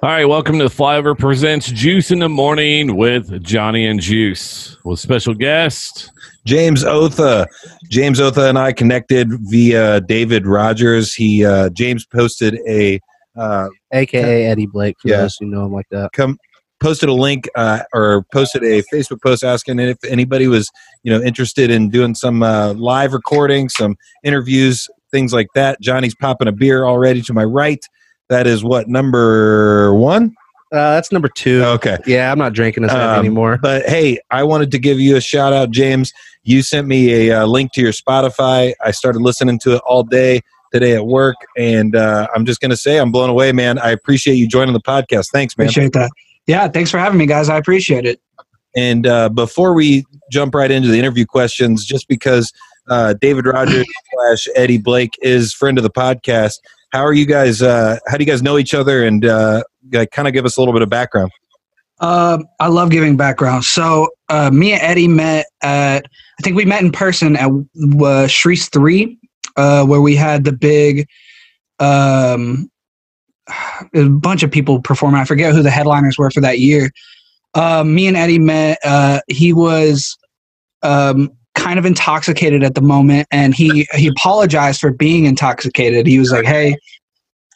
All 0.00 0.10
right, 0.10 0.24
welcome 0.26 0.58
to 0.60 0.66
Flyover 0.66 1.18
Presents 1.18 1.70
Juice 1.72 2.10
in 2.12 2.20
the 2.20 2.28
Morning 2.28 2.96
with 2.96 3.42
Johnny 3.42 3.84
and 3.86 3.98
Juice 4.00 4.76
with 4.84 5.00
special 5.00 5.34
guest 5.34 6.10
James 6.46 6.84
Otha. 6.84 7.46
James 7.90 8.20
Otha 8.20 8.48
and 8.48 8.58
I 8.58 8.72
connected 8.72 9.28
via 9.50 10.00
David 10.00 10.46
Rogers. 10.46 11.14
He 11.14 11.44
uh, 11.44 11.70
James 11.70 12.06
posted 12.06 12.58
a 12.68 13.00
uh, 13.36 13.68
aka 13.92 14.46
Eddie 14.46 14.66
Blake 14.66 14.96
for 15.02 15.08
Yeah. 15.08 15.18
those 15.22 15.36
who 15.40 15.46
know 15.46 15.66
him 15.66 15.72
like 15.72 15.86
that. 15.90 16.10
come 16.12 16.38
posted 16.80 17.08
a 17.08 17.12
link 17.14 17.48
uh, 17.56 17.80
or 17.92 18.24
posted 18.32 18.62
a 18.62 18.82
Facebook 18.84 19.20
post 19.20 19.42
asking 19.42 19.80
if 19.80 19.98
anybody 20.04 20.46
was 20.46 20.70
you 21.02 21.12
know 21.12 21.20
interested 21.20 21.70
in 21.72 21.90
doing 21.90 22.14
some 22.14 22.42
uh, 22.44 22.72
live 22.74 23.12
recording, 23.12 23.68
some 23.68 23.96
interviews, 24.22 24.88
things 25.10 25.32
like 25.32 25.48
that. 25.54 25.80
Johnny's 25.80 26.14
popping 26.14 26.48
a 26.48 26.52
beer 26.52 26.84
already 26.84 27.22
to 27.22 27.32
my 27.32 27.44
right. 27.44 27.84
That 28.28 28.46
is 28.46 28.62
what 28.62 28.88
number 28.88 29.94
one. 29.94 30.34
Uh, 30.70 30.94
that's 30.94 31.10
number 31.10 31.28
two. 31.28 31.64
Okay. 31.64 31.96
Yeah, 32.06 32.30
I'm 32.30 32.38
not 32.38 32.52
drinking 32.52 32.82
this 32.82 32.92
Um, 32.92 33.18
anymore. 33.18 33.58
But 33.60 33.86
hey, 33.86 34.18
I 34.30 34.42
wanted 34.44 34.70
to 34.72 34.78
give 34.78 35.00
you 35.00 35.16
a 35.16 35.20
shout 35.20 35.52
out, 35.52 35.70
James. 35.70 36.12
You 36.42 36.62
sent 36.62 36.86
me 36.86 37.28
a 37.28 37.40
uh, 37.42 37.46
link 37.46 37.72
to 37.72 37.80
your 37.80 37.92
Spotify. 37.92 38.74
I 38.84 38.90
started 38.90 39.20
listening 39.22 39.58
to 39.60 39.76
it 39.76 39.82
all 39.86 40.02
day 40.02 40.40
today 40.72 40.94
at 40.94 41.06
work, 41.06 41.36
and 41.56 41.96
uh, 41.96 42.28
I'm 42.34 42.44
just 42.44 42.60
going 42.60 42.70
to 42.70 42.76
say 42.76 42.98
I'm 42.98 43.10
blown 43.10 43.30
away, 43.30 43.52
man. 43.52 43.78
I 43.78 43.90
appreciate 43.90 44.34
you 44.34 44.46
joining 44.46 44.74
the 44.74 44.80
podcast. 44.80 45.28
Thanks, 45.32 45.56
man. 45.56 45.66
Appreciate 45.66 45.92
that. 45.94 46.10
Yeah, 46.46 46.68
thanks 46.68 46.90
for 46.90 46.98
having 46.98 47.18
me, 47.18 47.26
guys. 47.26 47.48
I 47.48 47.56
appreciate 47.56 48.04
it. 48.04 48.20
And 48.76 49.06
uh, 49.06 49.30
before 49.30 49.72
we 49.72 50.04
jump 50.30 50.54
right 50.54 50.70
into 50.70 50.88
the 50.88 50.98
interview 50.98 51.24
questions, 51.24 51.84
just 51.84 52.06
because 52.08 52.52
uh, 52.88 53.14
David 53.20 53.46
Rogers 53.46 53.86
slash 54.12 54.48
Eddie 54.54 54.78
Blake 54.78 55.12
is 55.22 55.52
friend 55.52 55.78
of 55.78 55.84
the 55.84 55.90
podcast, 55.90 56.54
how 56.90 57.04
are 57.04 57.12
you 57.12 57.26
guys? 57.26 57.60
Uh, 57.60 57.98
how 58.06 58.16
do 58.16 58.24
you 58.24 58.30
guys 58.30 58.42
know 58.42 58.58
each 58.58 58.74
other? 58.74 59.04
And 59.04 59.24
uh, 59.24 59.62
kind 60.12 60.26
of 60.26 60.34
give 60.34 60.44
us 60.44 60.56
a 60.56 60.60
little 60.60 60.72
bit 60.72 60.82
of 60.82 60.88
background. 60.88 61.30
Uh, 62.00 62.38
I 62.60 62.68
love 62.68 62.90
giving 62.90 63.16
background. 63.16 63.64
So, 63.64 64.08
uh, 64.28 64.50
me 64.50 64.72
and 64.72 64.80
Eddie 64.82 65.08
met 65.08 65.46
at, 65.62 66.06
I 66.38 66.42
think 66.42 66.56
we 66.56 66.64
met 66.64 66.82
in 66.82 66.92
person 66.92 67.36
at 67.36 67.48
uh, 67.48 68.26
Shrees 68.28 68.68
3, 68.70 69.18
uh, 69.56 69.84
where 69.84 70.00
we 70.00 70.14
had 70.14 70.44
the 70.44 70.52
big, 70.52 71.08
um, 71.80 72.70
a 73.94 74.08
bunch 74.08 74.42
of 74.42 74.50
people 74.50 74.80
performing. 74.80 75.20
I 75.20 75.24
forget 75.24 75.54
who 75.54 75.62
the 75.62 75.70
headliners 75.70 76.16
were 76.18 76.30
for 76.30 76.40
that 76.40 76.60
year. 76.60 76.90
Uh, 77.54 77.82
me 77.82 78.06
and 78.06 78.16
Eddie 78.16 78.38
met. 78.38 78.78
Uh, 78.84 79.20
he 79.26 79.52
was 79.52 80.16
um, 80.82 81.30
kind 81.58 81.78
of 81.78 81.84
intoxicated 81.84 82.62
at 82.62 82.74
the 82.74 82.80
moment, 82.80 83.26
and 83.30 83.54
he 83.54 83.86
he 83.94 84.06
apologized 84.06 84.80
for 84.80 84.92
being 84.92 85.24
intoxicated. 85.24 86.06
He 86.06 86.18
was 86.18 86.30
like, 86.30 86.46
"Hey, 86.46 86.76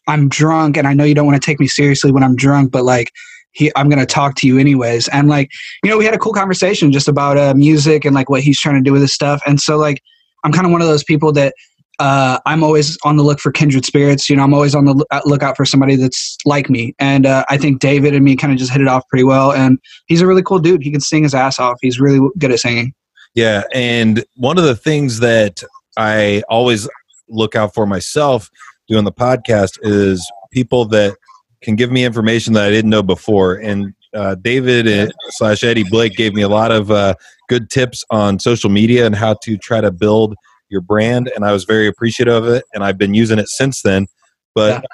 I'm 0.09 0.29
drunk, 0.29 0.77
and 0.77 0.87
I 0.87 0.93
know 0.93 1.05
you 1.05 1.15
don't 1.15 1.27
want 1.27 1.41
to 1.41 1.47
take 1.47 1.61
me 1.61 1.69
seriously 1.69 2.13
when 2.13 2.23
I'm 2.23 2.37
drunk, 2.37 2.73
but 2.73 2.85
like." 2.85 3.11
He, 3.55 3.71
I'm 3.77 3.91
gonna 3.91 4.07
talk 4.07 4.35
to 4.37 4.47
you 4.47 4.57
anyways, 4.57 5.09
and 5.09 5.29
like 5.29 5.51
you 5.85 5.91
know, 5.91 5.99
we 5.99 6.07
had 6.07 6.15
a 6.15 6.19
cool 6.19 6.33
conversation 6.33 6.91
just 6.91 7.07
about 7.07 7.37
uh, 7.37 7.53
music 7.53 8.07
and 8.07 8.15
like 8.15 8.31
what 8.31 8.41
he's 8.41 8.59
trying 8.59 8.77
to 8.77 8.81
do 8.81 8.93
with 8.93 9.03
his 9.03 9.13
stuff. 9.13 9.43
And 9.47 9.61
so 9.61 9.77
like, 9.77 10.03
I'm 10.43 10.53
kind 10.53 10.65
of 10.65 10.73
one 10.73 10.81
of 10.81 10.89
those 10.89 11.05
people 11.05 11.33
that 11.33 11.53
uh, 11.99 12.39
I'm 12.47 12.65
always 12.65 12.97
on 13.05 13.19
the 13.19 13.23
look 13.23 13.41
for 13.41 13.53
kindred 13.53 13.85
spirits. 13.85 14.31
You 14.31 14.37
know, 14.37 14.43
I'm 14.43 14.55
always 14.55 14.75
on 14.75 14.87
the 14.87 15.23
lookout 15.27 15.59
for 15.59 15.67
somebody 15.67 15.97
that's 15.97 16.39
like 16.47 16.71
me. 16.71 16.95
And 16.99 17.27
uh, 17.27 17.45
I 17.51 17.59
think 17.59 17.81
David 17.81 18.15
and 18.15 18.25
me 18.25 18.37
kind 18.37 18.55
of 18.55 18.59
just 18.59 18.73
hit 18.73 18.81
it 18.81 18.89
off 18.89 19.07
pretty 19.09 19.25
well. 19.25 19.53
And 19.53 19.79
he's 20.07 20.23
a 20.23 20.27
really 20.27 20.43
cool 20.43 20.59
dude. 20.59 20.83
He 20.83 20.91
can 20.91 21.03
sing 21.03 21.25
his 21.25 21.35
ass 21.35 21.59
off. 21.59 21.77
He's 21.83 22.01
really 22.01 22.27
good 22.39 22.53
at 22.53 22.59
singing. 22.59 22.95
Yeah, 23.35 23.63
and 23.73 24.25
one 24.37 24.59
of 24.59 24.65
the 24.65 24.77
things 24.77 25.21
that 25.21 25.63
I 25.97 26.43
always 26.49 26.89
look 27.29 27.57
out 27.57 27.73
for 27.75 27.87
myself 27.87 28.51
doing 28.89 29.05
the 29.05 29.13
podcast 29.13 29.79
is 29.83 30.31
people 30.51 30.85
that 30.87 31.17
can 31.63 31.77
give 31.77 31.91
me 31.91 32.05
information 32.05 32.53
that 32.55 32.65
I 32.65 32.71
didn't 32.71 32.91
know 32.91 33.03
before. 33.03 33.55
And 33.55 33.95
uh, 34.15 34.35
David 34.35 34.87
uh, 34.87 35.11
slash 35.31 35.65
Eddie 35.65 35.85
Blake 35.89 36.15
gave 36.15 36.35
me 36.35 36.43
a 36.43 36.49
lot 36.49 36.71
of 36.71 36.91
uh, 36.91 37.15
good 37.49 37.71
tips 37.71 38.05
on 38.11 38.39
social 38.39 38.69
media 38.69 39.07
and 39.07 39.15
how 39.15 39.35
to 39.45 39.57
try 39.57 39.81
to 39.81 39.91
build 39.91 40.35
your 40.69 40.81
brand, 40.83 41.31
and 41.35 41.45
I 41.45 41.53
was 41.53 41.65
very 41.65 41.87
appreciative 41.87 42.35
of 42.35 42.49
it. 42.49 42.65
And 42.75 42.83
I've 42.85 42.99
been 42.99 43.15
using 43.15 43.39
it 43.39 43.49
since 43.49 43.83
then. 43.83 44.07
But 44.55 44.83
Yeah. 44.83 44.89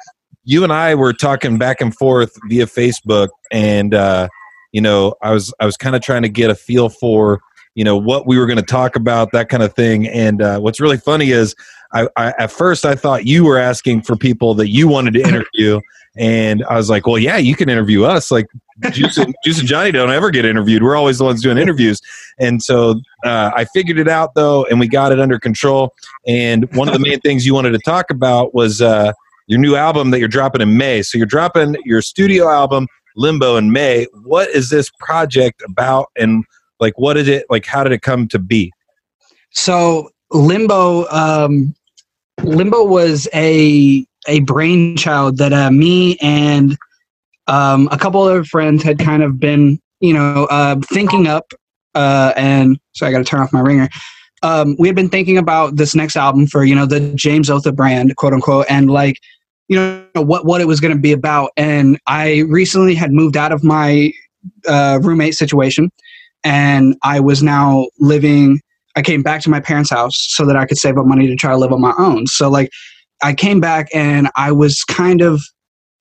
you 0.45 0.65
and 0.65 0.73
I 0.73 0.95
were 0.95 1.13
talking 1.13 1.59
back 1.59 1.81
and 1.81 1.95
forth 1.97 2.37
via 2.49 2.67
Facebook, 2.67 3.29
and 3.51 3.95
uh, 3.95 4.29
you 4.73 4.81
know, 4.81 5.15
I 5.23 5.33
was 5.33 5.53
I 5.61 5.67
was 5.67 5.77
kind 5.77 5.97
of 5.97 6.03
trying 6.03 6.23
to 6.23 6.29
get 6.29 6.51
a 6.51 6.55
feel 6.55 6.89
for 6.89 7.41
you 7.79 7.85
know 7.85 7.97
what 7.97 8.27
we 8.27 8.37
were 8.37 8.47
going 8.47 8.59
to 8.59 8.65
talk 8.65 8.97
about 8.97 9.31
that 9.31 9.49
kind 9.49 9.63
of 9.63 9.73
thing. 9.73 10.09
And 10.09 10.43
uh, 10.43 10.59
what's 10.59 10.81
really 10.81 10.97
funny 10.97 11.31
is 11.31 11.55
I, 11.93 12.09
I 12.17 12.35
at 12.37 12.51
first 12.51 12.85
i 12.85 12.97
thought 12.97 13.25
you 13.25 13.45
were 13.45 13.57
asking 13.57 14.03
for 14.03 14.17
people 14.17 14.53
that 14.55 14.69
you 14.69 14.89
wanted 14.89 15.15
to 15.15 15.21
interview. 15.23 15.81
And 16.17 16.65
i 16.65 16.75
was 16.75 16.91
like 16.91 17.07
well 17.07 17.19
yeah 17.19 17.37
you 17.37 17.55
can 17.55 17.69
interview 17.69 18.03
us. 18.03 18.33
Like 18.33 18.47
juice 18.91 19.17
and, 19.17 19.33
juice 19.45 19.61
and 19.61 19.69
johnny 19.69 19.93
don't 19.93 20.11
ever 20.11 20.33
get 20.33 20.45
interviewed. 20.45 20.83
We're 20.83 20.97
always 20.97 21.19
the 21.19 21.25
ones 21.25 21.41
doing 21.41 21.57
interviews. 21.57 22.01
And 22.41 22.61
so 22.61 23.01
uh, 23.25 23.53
i 23.55 23.65
figured 23.67 23.99
it 24.01 24.09
out 24.09 24.35
though 24.35 24.65
and 24.65 24.81
we 24.81 24.89
got 24.89 25.13
it 25.13 25.21
under 25.21 25.39
control. 25.39 25.95
And 26.27 26.69
one 26.75 26.89
of 26.89 26.95
the 26.95 27.01
main 27.01 27.21
things 27.21 27.47
you 27.47 27.55
wanted 27.55 27.71
to 27.71 27.79
talk 27.79 28.11
about 28.11 28.55
was 28.55 28.83
uh, 28.83 29.13
your 29.47 29.61
new 29.61 29.77
album 29.77 30.11
that 30.11 30.19
you're 30.19 30.27
dropping 30.27 30.63
in 30.63 30.77
may. 30.77 31.03
So 31.03 31.17
you're 31.17 31.29
dropping 31.29 31.77
your 31.85 32.03
studio 32.03 32.49
album 32.49 32.89
limbo 33.15 33.57
in 33.57 33.71
may. 33.71 34.09
What 34.25 34.49
is 34.49 34.69
this 34.71 34.91
project 34.99 35.63
about? 35.63 36.11
And 36.17 36.45
like 36.81 36.99
what 36.99 37.17
is 37.17 37.29
it 37.29 37.45
like 37.51 37.67
how 37.67 37.83
did 37.83 37.93
it 37.93 38.03
come 38.03 38.29
to 38.29 38.39
be 38.39 38.73
So 39.51 40.11
Limbo, 40.31 41.07
um, 41.09 41.75
Limbo 42.43 42.85
was 42.85 43.29
a 43.35 44.07
a 44.27 44.41
brainchild 44.41 45.39
that 45.39 45.53
uh, 45.53 45.71
me 45.71 46.17
and 46.21 46.77
um, 47.47 47.89
a 47.91 47.99
couple 47.99 48.23
other 48.23 48.45
friends 48.45 48.83
had 48.83 48.99
kind 48.99 49.23
of 49.23 49.41
been, 49.41 49.81
you 50.01 50.13
know, 50.13 50.47
uh, 50.51 50.77
thinking 50.93 51.27
up. 51.27 51.53
Uh, 51.95 52.33
and 52.37 52.79
so 52.93 53.07
I 53.07 53.11
got 53.11 53.19
to 53.19 53.25
turn 53.25 53.41
off 53.41 53.53
my 53.53 53.61
ringer. 53.61 53.89
Um, 54.43 54.77
we 54.79 54.87
had 54.87 54.95
been 54.95 55.09
thinking 55.09 55.39
about 55.39 55.77
this 55.77 55.95
next 55.95 56.15
album 56.15 56.47
for 56.47 56.65
you 56.65 56.75
know 56.75 56.87
the 56.87 57.01
James 57.15 57.51
Otha 57.51 57.73
brand, 57.73 58.15
quote 58.17 58.33
unquote, 58.33 58.67
and 58.69 58.91
like 58.91 59.19
you 59.67 59.77
know 59.77 60.05
what 60.15 60.45
what 60.45 60.61
it 60.61 60.67
was 60.67 60.79
going 60.79 60.95
to 60.95 61.01
be 61.01 61.13
about. 61.13 61.51
And 61.57 61.99
I 62.07 62.41
recently 62.49 62.95
had 62.95 63.11
moved 63.11 63.37
out 63.37 63.51
of 63.51 63.65
my 63.65 64.13
uh, 64.69 65.01
roommate 65.03 65.35
situation, 65.35 65.91
and 66.45 66.95
I 67.03 67.21
was 67.21 67.43
now 67.43 67.87
living 67.99 68.61
I 68.99 69.03
came 69.03 69.23
back 69.23 69.43
to 69.43 69.51
my 69.51 69.61
parents' 69.61 69.91
house 69.91 70.17
so 70.17 70.45
that 70.45 70.57
I 70.57 70.67
could 70.67 70.77
save 70.77 70.99
up 70.99 71.07
money 71.07 71.29
to 71.29 71.37
try 71.37 71.53
to 71.53 71.57
live 71.57 71.73
on 71.73 71.81
my 71.81 71.95
own. 71.99 72.27
So 72.27 72.51
like 72.51 72.69
I 73.23 73.33
came 73.33 73.61
back 73.61 73.89
and 73.95 74.29
I 74.35 74.51
was 74.51 74.83
kind 74.85 75.21
of 75.21 75.41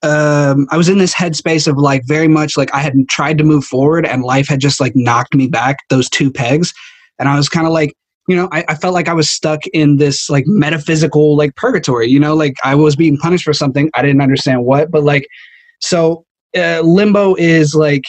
um 0.03 0.67
I 0.71 0.77
was 0.77 0.89
in 0.89 0.97
this 0.97 1.13
headspace 1.13 1.67
of 1.67 1.77
like 1.77 2.01
very 2.05 2.27
much 2.27 2.57
like 2.57 2.73
I 2.73 2.79
had 2.79 2.93
tried 3.07 3.37
to 3.37 3.43
move 3.43 3.65
forward 3.65 4.05
and 4.05 4.23
life 4.23 4.47
had 4.47 4.59
just 4.59 4.79
like 4.79 4.95
knocked 4.95 5.35
me 5.35 5.47
back 5.47 5.77
those 5.89 6.09
two 6.09 6.31
pegs. 6.31 6.73
And 7.19 7.29
I 7.29 7.35
was 7.35 7.49
kind 7.49 7.67
of 7.67 7.73
like, 7.73 7.93
you 8.27 8.35
know, 8.35 8.49
I, 8.51 8.63
I 8.67 8.75
felt 8.75 8.93
like 8.93 9.07
I 9.07 9.13
was 9.13 9.29
stuck 9.29 9.65
in 9.67 9.97
this 9.97 10.29
like 10.29 10.45
metaphysical 10.47 11.35
like 11.35 11.55
purgatory, 11.55 12.07
you 12.07 12.19
know, 12.19 12.35
like 12.35 12.55
I 12.63 12.73
was 12.73 12.95
being 12.95 13.17
punished 13.17 13.43
for 13.43 13.53
something. 13.53 13.91
I 13.93 14.01
didn't 14.01 14.21
understand 14.21 14.65
what, 14.65 14.89
but 14.89 15.03
like 15.03 15.27
so 15.81 16.25
uh, 16.55 16.81
limbo 16.81 17.35
is 17.35 17.75
like 17.75 18.03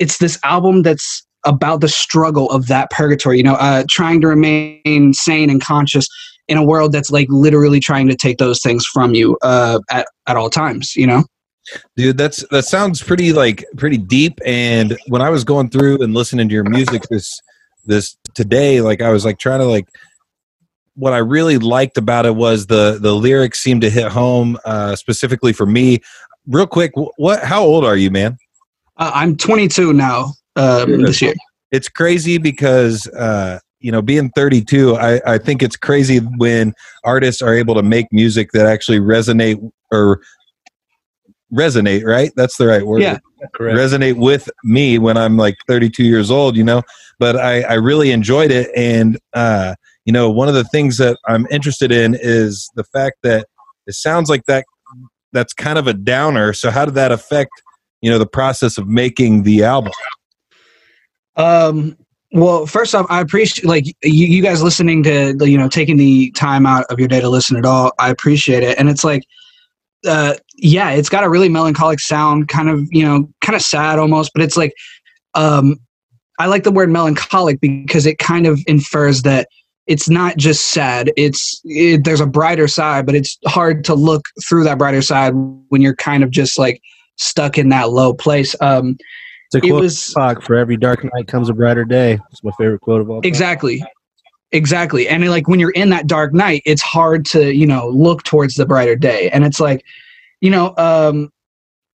it's 0.00 0.18
this 0.18 0.38
album 0.44 0.82
that's 0.82 1.26
about 1.44 1.80
the 1.80 1.88
struggle 1.88 2.50
of 2.50 2.66
that 2.66 2.90
purgatory 2.90 3.36
you 3.36 3.42
know 3.42 3.54
uh, 3.54 3.84
trying 3.88 4.20
to 4.20 4.26
remain 4.26 5.12
sane 5.12 5.48
and 5.48 5.62
conscious 5.62 6.08
in 6.48 6.56
a 6.56 6.64
world 6.64 6.92
that's 6.92 7.10
like 7.10 7.26
literally 7.30 7.80
trying 7.80 8.08
to 8.08 8.14
take 8.14 8.38
those 8.38 8.60
things 8.60 8.86
from 8.86 9.14
you 9.14 9.36
uh, 9.42 9.80
at 9.90 10.06
at 10.26 10.36
all 10.36 10.50
times. 10.50 10.94
You 10.96 11.06
know. 11.06 11.24
dude 11.96 12.16
that's 12.16 12.46
that 12.50 12.64
sounds 12.64 13.02
pretty 13.02 13.32
like 13.32 13.64
pretty 13.76 13.96
deep 13.96 14.38
and 14.46 14.96
when 15.08 15.20
i 15.20 15.28
was 15.28 15.42
going 15.42 15.68
through 15.68 16.00
and 16.00 16.14
listening 16.14 16.48
to 16.48 16.54
your 16.54 16.62
music 16.62 17.02
this 17.10 17.40
this 17.86 18.16
today 18.34 18.80
like 18.80 19.02
i 19.02 19.10
was 19.10 19.24
like 19.24 19.36
trying 19.40 19.58
to 19.58 19.64
like 19.64 19.88
what 20.94 21.12
i 21.12 21.18
really 21.18 21.58
liked 21.58 21.98
about 21.98 22.24
it 22.24 22.36
was 22.36 22.68
the 22.68 22.98
the 23.00 23.12
lyrics 23.12 23.58
seemed 23.58 23.80
to 23.80 23.90
hit 23.90 24.06
home 24.12 24.56
uh 24.64 24.94
specifically 24.94 25.52
for 25.52 25.66
me 25.66 25.98
real 26.46 26.68
quick 26.68 26.92
what 27.16 27.42
how 27.42 27.64
old 27.64 27.84
are 27.84 27.96
you 27.96 28.12
man 28.12 28.38
Uh, 28.96 29.10
I'm 29.14 29.36
22 29.36 29.92
now 29.92 30.32
um, 30.56 31.02
this 31.02 31.20
year. 31.20 31.34
it's 31.70 31.88
crazy 31.88 32.38
because 32.38 33.06
uh 33.08 33.58
you 33.80 33.92
know 33.92 34.00
being 34.00 34.30
32 34.30 34.96
i 34.96 35.20
i 35.26 35.38
think 35.38 35.62
it's 35.62 35.76
crazy 35.76 36.18
when 36.38 36.72
artists 37.04 37.42
are 37.42 37.54
able 37.54 37.74
to 37.74 37.82
make 37.82 38.06
music 38.10 38.52
that 38.52 38.64
actually 38.66 38.98
resonate 38.98 39.58
or 39.92 40.20
resonate 41.52 42.04
right? 42.04 42.32
That's 42.36 42.56
the 42.56 42.66
right 42.66 42.84
word. 42.86 43.02
Yeah. 43.02 43.18
resonate 43.60 44.16
with 44.16 44.48
me 44.64 44.98
when 44.98 45.16
i'm 45.16 45.36
like 45.36 45.56
32 45.68 46.02
years 46.04 46.30
old 46.30 46.56
you 46.56 46.64
know? 46.64 46.82
But 47.18 47.36
i 47.36 47.60
i 47.62 47.74
really 47.74 48.10
enjoyed 48.12 48.50
it 48.50 48.70
and 48.74 49.18
uh 49.34 49.74
you 50.06 50.12
know 50.12 50.30
one 50.30 50.48
of 50.48 50.54
the 50.54 50.64
things 50.64 50.96
that 50.98 51.18
i'm 51.28 51.46
interested 51.50 51.92
in 51.92 52.16
is 52.20 52.70
the 52.76 52.84
fact 52.84 53.16
that 53.22 53.46
it 53.86 53.94
sounds 53.94 54.30
like 54.30 54.44
that 54.46 54.64
that's 55.32 55.52
kind 55.52 55.78
of 55.78 55.86
a 55.86 55.92
downer. 55.92 56.52
So 56.54 56.70
how 56.70 56.84
did 56.86 56.94
that 56.94 57.12
affect 57.12 57.50
you 58.02 58.10
know 58.10 58.18
the 58.18 58.26
process 58.26 58.78
of 58.78 58.86
making 58.86 59.42
the 59.42 59.64
album 59.64 59.92
Um, 61.36 61.96
well, 62.32 62.66
first 62.66 62.94
off, 62.94 63.06
I 63.08 63.20
appreciate 63.20 63.66
like 63.66 63.86
you, 63.86 64.26
you 64.26 64.42
guys 64.42 64.62
listening 64.62 65.02
to 65.04 65.36
you 65.40 65.56
know 65.58 65.68
taking 65.68 65.96
the 65.96 66.30
time 66.32 66.66
out 66.66 66.84
of 66.90 66.98
your 66.98 67.08
day 67.08 67.20
to 67.20 67.28
listen 67.28 67.56
at 67.56 67.64
all. 67.64 67.92
I 67.98 68.10
appreciate 68.10 68.62
it, 68.62 68.78
and 68.78 68.88
it's 68.88 69.04
like, 69.04 69.22
uh, 70.06 70.34
yeah, 70.56 70.90
it's 70.90 71.08
got 71.08 71.24
a 71.24 71.28
really 71.28 71.48
melancholic 71.48 72.00
sound, 72.00 72.48
kind 72.48 72.68
of 72.68 72.86
you 72.90 73.04
know, 73.04 73.28
kind 73.42 73.54
of 73.56 73.62
sad 73.62 73.98
almost, 73.98 74.32
but 74.34 74.42
it's 74.42 74.56
like, 74.56 74.74
um, 75.34 75.76
I 76.38 76.46
like 76.46 76.64
the 76.64 76.72
word 76.72 76.90
melancholic 76.90 77.60
because 77.60 78.06
it 78.06 78.18
kind 78.18 78.46
of 78.46 78.60
infers 78.66 79.22
that 79.22 79.48
it's 79.86 80.08
not 80.08 80.36
just 80.36 80.72
sad. 80.72 81.12
It's 81.16 81.60
it, 81.64 82.04
there's 82.04 82.20
a 82.20 82.26
brighter 82.26 82.66
side, 82.66 83.06
but 83.06 83.14
it's 83.14 83.38
hard 83.46 83.84
to 83.84 83.94
look 83.94 84.24
through 84.48 84.64
that 84.64 84.78
brighter 84.78 85.02
side 85.02 85.32
when 85.68 85.80
you're 85.80 85.94
kind 85.94 86.24
of 86.24 86.30
just 86.30 86.58
like 86.58 86.82
stuck 87.16 87.58
in 87.58 87.68
that 87.70 87.90
low 87.90 88.14
place. 88.14 88.54
Um, 88.60 88.96
It's 89.52 89.64
a 89.64 89.66
it 89.66 89.72
was 89.72 90.12
for 90.12 90.54
every 90.54 90.76
dark 90.76 91.04
night 91.04 91.26
comes 91.28 91.48
a 91.48 91.54
brighter 91.54 91.84
day. 91.84 92.18
It's 92.30 92.42
my 92.42 92.52
favorite 92.58 92.80
quote 92.80 93.00
of 93.00 93.10
all 93.10 93.22
time. 93.22 93.28
exactly 93.28 93.82
exactly 94.52 95.08
and 95.08 95.28
like 95.28 95.48
when 95.48 95.58
you're 95.58 95.70
in 95.72 95.90
that 95.90 96.06
dark 96.06 96.32
night 96.32 96.62
it's 96.64 96.80
hard 96.80 97.26
to 97.26 97.52
you 97.52 97.66
know 97.66 97.88
look 97.88 98.22
towards 98.22 98.54
the 98.54 98.64
brighter 98.64 98.94
day 98.94 99.28
and 99.30 99.44
it's 99.44 99.58
like 99.58 99.84
you 100.40 100.48
know 100.48 100.72
um 100.78 101.30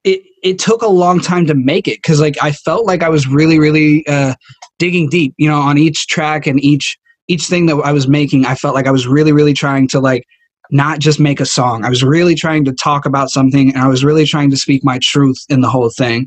it 0.04 0.22
it 0.42 0.58
took 0.58 0.82
a 0.82 0.88
long 0.88 1.18
time 1.18 1.46
to 1.46 1.54
make 1.54 1.88
it 1.88 1.96
because 1.96 2.20
like 2.20 2.36
i 2.42 2.52
felt 2.52 2.84
like 2.84 3.02
i 3.02 3.08
was 3.08 3.26
really 3.26 3.58
really 3.58 4.06
uh 4.06 4.34
digging 4.78 5.08
deep 5.08 5.32
you 5.38 5.48
know 5.48 5.58
on 5.58 5.78
each 5.78 6.06
track 6.08 6.46
and 6.46 6.62
each 6.62 6.98
each 7.26 7.46
thing 7.46 7.64
that 7.66 7.76
i 7.76 7.92
was 7.92 8.06
making 8.06 8.44
i 8.44 8.54
felt 8.54 8.74
like 8.74 8.86
i 8.86 8.90
was 8.90 9.06
really 9.06 9.32
really 9.32 9.54
trying 9.54 9.88
to 9.88 9.98
like 9.98 10.24
not 10.72 10.98
just 10.98 11.20
make 11.20 11.40
a 11.40 11.46
song 11.46 11.84
i 11.84 11.88
was 11.88 12.02
really 12.02 12.34
trying 12.34 12.64
to 12.64 12.72
talk 12.72 13.06
about 13.06 13.30
something 13.30 13.68
and 13.72 13.78
i 13.78 13.88
was 13.88 14.04
really 14.04 14.26
trying 14.26 14.50
to 14.50 14.56
speak 14.56 14.82
my 14.84 14.98
truth 15.02 15.38
in 15.48 15.60
the 15.60 15.70
whole 15.70 15.90
thing 15.90 16.26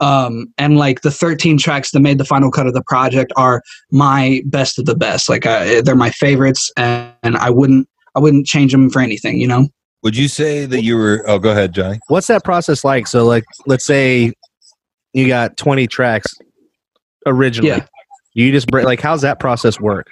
um 0.00 0.46
and 0.58 0.76
like 0.76 1.00
the 1.00 1.10
13 1.10 1.58
tracks 1.58 1.90
that 1.90 2.00
made 2.00 2.18
the 2.18 2.24
final 2.24 2.50
cut 2.50 2.66
of 2.66 2.74
the 2.74 2.84
project 2.86 3.32
are 3.36 3.62
my 3.90 4.40
best 4.46 4.78
of 4.78 4.84
the 4.84 4.94
best 4.94 5.28
like 5.28 5.44
uh, 5.46 5.82
they're 5.82 5.96
my 5.96 6.10
favorites 6.10 6.70
and, 6.76 7.12
and 7.22 7.36
i 7.38 7.50
wouldn't 7.50 7.88
i 8.14 8.20
wouldn't 8.20 8.46
change 8.46 8.70
them 8.70 8.88
for 8.88 9.00
anything 9.00 9.40
you 9.40 9.46
know 9.48 9.66
would 10.04 10.16
you 10.16 10.28
say 10.28 10.64
that 10.64 10.84
you 10.84 10.96
were 10.96 11.24
oh 11.26 11.38
go 11.40 11.50
ahead 11.50 11.72
johnny 11.74 11.98
What's 12.08 12.28
that 12.28 12.44
process 12.44 12.84
like? 12.84 13.06
So, 13.06 13.24
like, 13.24 13.44
let's 13.66 13.84
say 13.84 14.32
you 15.12 15.26
got 15.26 15.56
20 15.56 15.86
tracks 15.88 16.32
originally. 17.26 17.70
Yeah. 17.70 17.86
You 18.34 18.52
just 18.52 18.68
break, 18.68 18.86
like, 18.86 19.00
how's 19.00 19.22
that 19.22 19.40
process 19.40 19.80
work? 19.80 20.06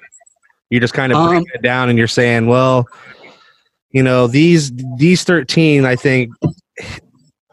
You're 0.71 0.81
just 0.81 0.95
kind 0.95 1.13
of 1.13 1.19
Um, 1.19 1.29
break 1.29 1.47
it 1.55 1.63
down 1.63 1.89
and 1.89 1.97
you're 1.97 2.09
saying, 2.09 2.47
well, 2.47 2.87
you 3.97 4.03
know, 4.03 4.27
these 4.27 4.73
these 4.99 5.25
13, 5.25 5.87
I 5.87 5.97
think, 5.97 6.31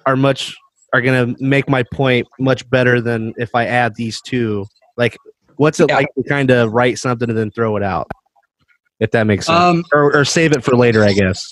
are 0.05 0.17
much 0.17 0.53
are 0.93 0.99
gonna 0.99 1.33
make 1.39 1.69
my 1.69 1.83
point 1.93 2.27
much 2.37 2.69
better 2.69 2.99
than 2.99 3.33
if 3.37 3.55
I 3.55 3.65
add 3.65 3.95
these 3.95 4.19
two. 4.21 4.65
Like, 4.97 5.17
what's 5.55 5.79
it 5.79 5.87
Yeah. 5.89 5.95
like 5.95 6.07
to 6.17 6.23
kind 6.27 6.51
of 6.51 6.73
write 6.73 6.99
something 6.99 7.29
and 7.29 7.37
then 7.37 7.49
throw 7.51 7.77
it 7.77 7.83
out? 7.83 8.11
If 8.99 9.11
that 9.11 9.23
makes 9.23 9.45
sense, 9.45 9.57
um 9.57 9.83
or, 9.93 10.13
or 10.13 10.25
save 10.25 10.51
it 10.51 10.65
for 10.65 10.75
later, 10.75 11.05
I 11.05 11.13
guess. 11.13 11.47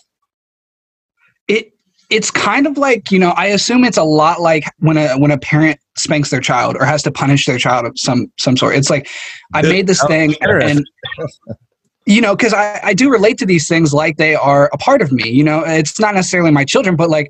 it 1.47 1.71
it's 2.09 2.29
kind 2.29 2.67
of 2.67 2.77
like 2.77 3.09
you 3.11 3.17
know 3.17 3.29
i 3.37 3.45
assume 3.45 3.85
it's 3.85 3.97
a 3.97 4.03
lot 4.03 4.41
like 4.41 4.65
when 4.79 4.97
a 4.97 5.17
when 5.17 5.31
a 5.31 5.37
parent 5.37 5.79
spanks 5.97 6.29
their 6.29 6.41
child 6.41 6.75
or 6.77 6.83
has 6.83 7.01
to 7.01 7.09
punish 7.11 7.45
their 7.45 7.57
child 7.57 7.85
of 7.85 7.93
some 7.95 8.29
some 8.37 8.57
sort 8.57 8.75
it's 8.75 8.89
like 8.89 9.07
i 9.53 9.61
made 9.61 9.87
this 9.87 10.03
thing 10.07 10.35
and 10.41 10.83
you 12.05 12.21
know 12.21 12.35
because 12.35 12.53
I, 12.53 12.79
I 12.83 12.93
do 12.93 13.11
relate 13.11 13.37
to 13.39 13.45
these 13.45 13.67
things 13.67 13.93
like 13.93 14.17
they 14.17 14.35
are 14.35 14.69
a 14.73 14.77
part 14.77 15.01
of 15.01 15.11
me 15.11 15.29
you 15.29 15.43
know? 15.43 15.63
It's 15.65 15.99
not 15.99 16.15
necessarily 16.15 16.51
my 16.51 16.65
children 16.65 16.95
but 16.95 17.09
like 17.09 17.29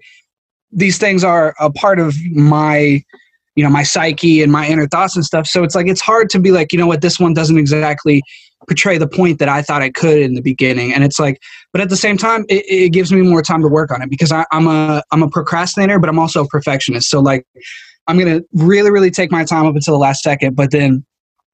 these 0.72 0.98
things 0.98 1.24
are 1.24 1.54
a 1.60 1.70
part 1.72 2.00
of 2.00 2.16
my 2.32 3.04
you 3.56 3.64
know 3.64 3.70
my 3.70 3.84
psyche 3.84 4.42
and 4.42 4.52
my 4.52 4.68
inner 4.68 4.88
thoughts 4.88 5.16
and 5.16 5.26
stuff. 5.26 5.46
So 5.48 5.64
it's 5.64 5.76
like 5.76 5.88
it's 5.88 6.02
hard 6.02 6.30
to 6.32 6.40
be 6.40 6.52
like 6.52 6.72
you 6.72 6.80
know 6.80 6.88
what? 6.88 7.02
This 7.02 7.20
one 7.20 7.34
doesn't 7.34 7.58
exactly 7.58 8.22
portray 8.68 8.96
the 9.00 9.08
point 9.08 9.40
that 9.40 9.50
i 9.50 9.60
thought 9.60 9.82
i 9.82 9.90
could 9.90 10.20
in 10.20 10.36
the 10.36 10.42
beginning. 10.42 10.94
And 10.94 11.04
it's 11.04 11.20
like 11.20 11.42
but 11.74 11.82
at 11.82 11.90
the 11.90 11.98
same 11.98 12.16
time 12.16 12.46
it, 12.48 12.64
it 12.68 12.90
gives 12.94 13.12
me 13.12 13.22
more 13.22 13.42
time 13.42 13.64
to 13.64 13.68
work 13.68 13.92
on 13.92 14.04
it 14.04 14.10
because 14.10 14.32
I, 14.32 14.46
i'm 14.52 14.68
a 14.68 15.02
i'm 15.12 15.24
a 15.24 15.30
procrastinator 15.30 15.98
but 15.98 16.10
i'm 16.10 16.20
also 16.20 16.44
a 16.44 16.48
perfectionist. 16.48 17.10
So 17.10 17.20
like 17.20 17.44
i'm 18.08 18.20
gonna 18.20 18.42
really 18.54 18.92
really 18.92 19.10
take 19.10 19.32
my 19.32 19.44
time 19.46 19.66
up 19.66 19.76
until 19.76 19.96
the 19.96 20.00
last 20.00 20.22
second 20.22 20.56
but 20.56 20.70
then 20.70 21.04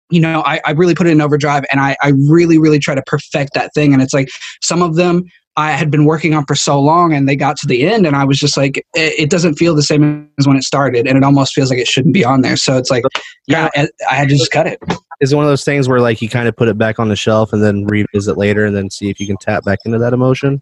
you 0.10 0.20
know 0.20 0.44
i, 0.46 0.62
I 0.66 0.72
really 0.72 0.96
put 0.96 1.08
it 1.08 1.12
in 1.12 1.22
overdrive 1.22 1.66
and 1.72 1.80
I, 1.80 1.96
I 2.02 2.14
really 2.28 2.58
really 2.58 2.80
try 2.80 2.96
to 2.96 3.02
perfect 3.04 3.54
that 3.54 3.74
thing 3.74 3.94
and 3.94 4.02
it's 4.02 4.14
like 4.14 4.30
some 4.62 4.82
of 4.82 4.96
them 4.96 5.24
i 5.56 5.72
had 5.72 5.92
been 5.92 6.06
working 6.06 6.34
on 6.34 6.46
for 6.46 6.56
so 6.56 6.80
long 6.80 7.14
and 7.14 7.28
they 7.28 7.36
got 7.36 7.58
to 7.58 7.68
the 7.68 7.88
end 7.88 8.06
and 8.06 8.16
i 8.16 8.24
was 8.24 8.40
just 8.40 8.58
like 8.58 8.78
it, 8.78 9.20
it 9.20 9.30
doesn't 9.30 9.56
feel 9.56 9.76
the 9.76 9.84
same 9.84 10.30
as 10.38 10.48
when 10.48 10.58
it 10.58 10.64
started 10.64 11.08
and 11.08 11.18
it 11.18 11.24
almost 11.24 11.54
feels 11.54 11.70
like 11.70 11.80
it 11.80 11.88
shouldn't 11.88 12.14
be 12.14 12.26
on 12.26 12.42
there 12.42 12.58
so 12.58 12.78
it's 12.78 12.90
like 12.90 13.04
yeah 13.48 13.70
I, 13.76 13.80
eh, 13.82 13.88
I 14.10 14.16
had 14.16 14.30
to 14.30 14.36
just 14.36 14.52
cut 14.52 14.68
it 14.68 14.80
Is 15.20 15.34
one 15.34 15.44
of 15.44 15.50
those 15.50 15.64
things 15.64 15.90
where 15.90 16.00
like 16.00 16.22
you 16.22 16.30
kind 16.30 16.48
of 16.48 16.56
put 16.56 16.68
it 16.68 16.78
back 16.78 17.00
on 17.00 17.10
the 17.10 17.16
shelf 17.16 17.52
and 17.52 17.64
then 17.64 17.86
revisit 17.88 18.38
later 18.38 18.66
and 18.66 18.76
then 18.76 18.92
see 18.92 19.10
if 19.10 19.20
you 19.20 19.26
can 19.26 19.38
tap 19.38 19.66
back 19.66 19.80
into 19.84 19.98
that 19.98 20.14
emotion? 20.14 20.62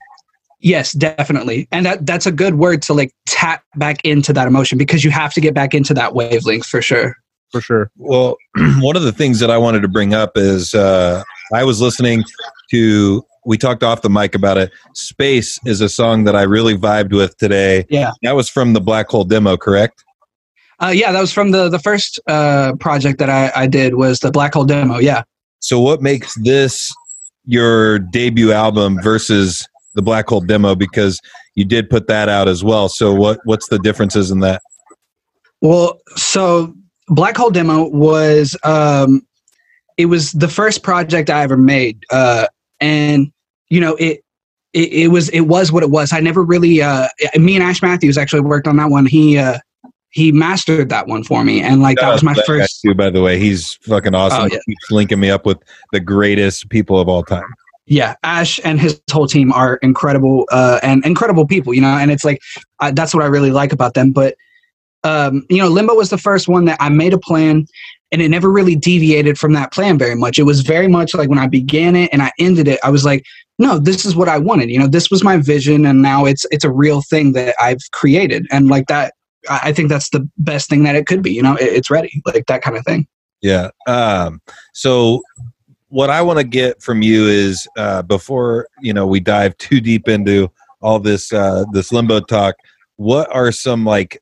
Yes, 0.62 0.94
definitely. 0.94 1.68
And 1.74 1.86
that 1.86 2.06
that's 2.06 2.26
a 2.26 2.32
good 2.32 2.56
word 2.56 2.82
to 2.84 2.94
like 2.94 3.14
tap 3.28 3.64
back 3.76 3.98
into 4.06 4.32
that 4.32 4.48
emotion 4.48 4.78
because 4.78 5.04
you 5.04 5.12
have 5.12 5.34
to 5.34 5.42
get 5.42 5.54
back 5.54 5.74
into 5.74 5.94
that 5.96 6.16
wavelength 6.16 6.66
for 6.66 6.82
sure. 6.82 7.18
For 7.52 7.62
sure. 7.62 7.92
Well, 7.98 8.38
one 8.80 8.96
of 8.96 9.04
the 9.04 9.12
things 9.12 9.40
that 9.40 9.50
I 9.50 9.58
wanted 9.58 9.82
to 9.82 9.88
bring 9.88 10.14
up 10.14 10.32
is 10.36 10.74
uh, 10.74 11.24
I 11.54 11.64
was 11.64 11.82
listening 11.82 12.24
to, 12.72 13.26
we 13.46 13.58
talked 13.58 13.84
off 13.84 14.02
the 14.02 14.10
mic 14.10 14.36
about 14.36 14.58
it. 14.58 14.72
Space 14.94 15.60
is 15.66 15.82
a 15.82 15.90
song 15.90 16.24
that 16.26 16.36
I 16.36 16.42
really 16.44 16.78
vibed 16.78 17.14
with 17.14 17.38
today. 17.38 17.86
Yeah. 17.90 18.12
That 18.24 18.36
was 18.36 18.50
from 18.50 18.74
the 18.74 18.82
Black 18.82 19.08
Hole 19.10 19.24
demo, 19.24 19.58
correct? 19.58 20.04
Uh, 20.82 20.92
yeah, 20.94 21.12
that 21.12 21.22
was 21.22 21.32
from 21.32 21.52
the 21.52 21.70
the 21.70 21.80
first 21.80 22.20
uh, 22.28 22.74
project 22.80 23.20
that 23.20 23.30
I, 23.30 23.52
I 23.56 23.68
did 23.68 23.96
was 23.96 24.20
the 24.20 24.32
Black 24.32 24.54
Hole 24.54 24.66
demo. 24.66 24.98
Yeah. 24.98 25.24
So, 25.60 25.80
what 25.80 26.02
makes 26.02 26.36
this 26.36 26.94
your 27.46 28.00
debut 28.00 28.52
album 28.52 29.00
versus 29.02 29.68
the 29.94 30.02
Black 30.02 30.28
Hole 30.28 30.42
demo? 30.42 30.76
Because 30.76 31.22
you 31.56 31.64
did 31.64 31.90
put 31.90 32.08
that 32.08 32.28
out 32.28 32.50
as 32.50 32.64
well. 32.64 32.90
So, 32.90 33.14
what 33.14 33.40
what's 33.46 33.70
the 33.70 33.80
differences 33.80 34.32
in 34.32 34.42
that? 34.42 34.62
Well, 35.62 36.02
so 36.18 36.76
Black 37.08 37.38
Hole 37.38 37.52
demo 37.52 37.88
was 37.90 38.58
um, 38.64 39.26
it 39.98 40.06
was 40.08 40.32
the 40.34 40.48
first 40.48 40.84
project 40.84 41.30
I 41.30 41.44
ever 41.44 41.58
made, 41.58 42.04
uh, 42.12 42.48
and 42.80 43.32
you 43.70 43.80
know 43.80 43.96
it, 43.96 44.24
it. 44.74 44.92
It 44.94 45.08
was 45.12 45.30
it 45.30 45.42
was 45.42 45.72
what 45.72 45.84
it 45.84 45.90
was. 45.92 46.12
I 46.14 46.20
never 46.20 46.44
really. 46.44 46.82
Uh, 46.82 47.08
me 47.36 47.56
and 47.56 47.64
Ash 47.64 47.82
Matthews 47.82 48.18
actually 48.18 48.42
worked 48.42 48.68
on 48.68 48.78
that 48.78 48.90
one. 48.90 49.06
He 49.06 49.38
uh, 49.38 49.60
he 50.10 50.32
mastered 50.32 50.90
that 50.90 51.08
one 51.08 51.24
for 51.24 51.44
me, 51.44 51.62
and 51.62 51.82
like 51.82 51.98
that 51.98 52.12
was 52.12 52.24
my 52.24 52.34
That 52.34 52.46
first. 52.46 52.82
too, 52.82 52.96
by 52.96 53.10
the 53.10 53.22
way, 53.22 53.38
he's 53.40 53.74
fucking 53.84 54.16
awesome. 54.16 54.42
Oh, 54.44 54.46
He 54.46 54.54
yeah. 54.54 54.60
keeps 54.66 54.92
linking 54.92 55.20
me 55.20 55.30
up 55.30 55.46
with 55.46 55.60
the 55.92 56.00
greatest 56.00 56.70
people 56.70 57.00
of 57.00 57.08
all 57.08 57.24
time. 57.24 57.44
yeah 57.88 58.16
ash 58.24 58.60
and 58.64 58.82
his 58.82 59.00
whole 59.12 59.28
team 59.28 59.54
are 59.54 59.76
incredible 59.84 60.48
uh, 60.52 60.80
and 60.82 61.06
incredible 61.06 61.46
people 61.46 61.72
you 61.72 61.82
know 61.82 61.96
and 61.96 62.10
it's 62.12 62.26
like 62.26 62.42
I, 62.80 62.90
that's 62.90 63.14
what 63.14 63.22
i 63.24 63.28
really 63.28 63.52
like 63.52 63.72
about 63.72 63.94
them 63.94 64.12
but 64.12 64.34
um, 65.06 65.46
you 65.50 65.58
know 65.58 65.68
limbo 65.68 65.94
was 65.94 66.10
the 66.10 66.18
first 66.18 66.48
one 66.48 66.66
that 66.66 66.78
i 66.82 66.90
made 66.90 67.14
a 67.14 67.20
plan 67.20 67.66
and 68.12 68.22
it 68.22 68.30
never 68.30 68.52
really 68.52 68.76
deviated 68.76 69.38
from 69.38 69.54
that 69.54 69.72
plan 69.72 69.98
very 69.98 70.16
much 70.16 70.40
it 70.40 70.44
was 70.44 70.62
very 70.62 70.88
much 70.88 71.14
like 71.14 71.30
when 71.30 71.40
i 71.40 71.48
began 71.48 71.96
it 71.96 72.10
and 72.12 72.22
i 72.22 72.32
ended 72.40 72.68
it 72.68 72.80
i 72.84 72.90
was 72.90 73.06
like 73.06 73.24
no 73.60 73.80
this 73.80 74.06
is 74.06 74.16
what 74.16 74.28
i 74.28 74.38
wanted 74.38 74.70
you 74.70 74.80
know 74.80 74.88
this 74.88 75.10
was 75.10 75.24
my 75.24 75.38
vision 75.38 75.86
and 75.86 76.02
now 76.02 76.26
it's 76.26 76.46
it's 76.52 76.66
a 76.66 76.72
real 76.72 77.02
thing 77.02 77.34
that 77.34 77.56
i've 77.60 77.82
created 77.92 78.46
and 78.52 78.68
like 78.68 78.88
that 78.88 79.14
i 79.50 79.72
think 79.72 79.90
that's 79.90 80.10
the 80.10 80.28
best 80.40 80.70
thing 80.70 80.84
that 80.84 80.96
it 80.96 81.06
could 81.06 81.22
be 81.22 81.32
you 81.32 81.42
know 81.42 81.56
it, 81.56 81.66
it's 81.66 81.90
ready 81.90 82.22
like 82.26 82.46
that 82.48 82.62
kind 82.62 82.78
of 82.78 82.84
thing 82.84 83.08
Yeah. 83.46 83.70
Um, 83.88 84.42
so 84.74 85.22
what 85.90 86.10
I 86.10 86.22
want 86.24 86.40
to 86.40 86.44
get 86.44 86.82
from 86.82 87.04
you 87.04 87.28
is 87.28 87.68
uh, 87.78 88.02
before 88.02 88.68
you 88.82 88.92
know 88.92 89.06
we 89.06 89.20
dive 89.20 89.56
too 89.58 89.80
deep 89.80 90.08
into 90.08 90.52
all 90.82 91.00
this 91.00 91.32
uh, 91.32 91.66
this 91.72 91.92
limbo 91.92 92.22
talk. 92.22 92.56
What 92.96 93.34
are 93.34 93.52
some 93.52 93.86
like 93.86 94.20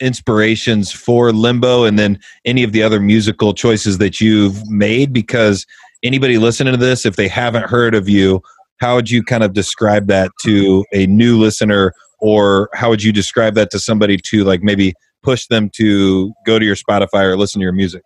inspirations 0.00 0.92
for 0.92 1.32
limbo, 1.32 1.84
and 1.84 1.98
then 1.98 2.18
any 2.44 2.62
of 2.62 2.72
the 2.72 2.82
other 2.82 3.00
musical 3.00 3.54
choices 3.54 3.98
that 3.98 4.20
you've 4.20 4.68
made? 4.68 5.12
Because 5.12 5.66
anybody 6.02 6.38
listening 6.38 6.72
to 6.72 6.78
this, 6.78 7.04
if 7.04 7.16
they 7.16 7.28
haven't 7.28 7.68
heard 7.68 7.94
of 7.94 8.08
you, 8.08 8.42
how 8.80 8.94
would 8.94 9.10
you 9.10 9.22
kind 9.22 9.42
of 9.44 9.52
describe 9.52 10.06
that 10.06 10.30
to 10.42 10.84
a 10.92 11.06
new 11.06 11.38
listener, 11.38 11.92
or 12.18 12.70
how 12.74 12.88
would 12.88 13.02
you 13.02 13.12
describe 13.12 13.54
that 13.54 13.70
to 13.70 13.78
somebody 13.78 14.16
to 14.16 14.44
like 14.44 14.62
maybe 14.62 14.94
push 15.22 15.46
them 15.46 15.68
to 15.74 16.32
go 16.46 16.58
to 16.58 16.64
your 16.64 16.76
Spotify 16.76 17.24
or 17.24 17.36
listen 17.36 17.60
to 17.60 17.64
your 17.64 17.72
music? 17.72 18.02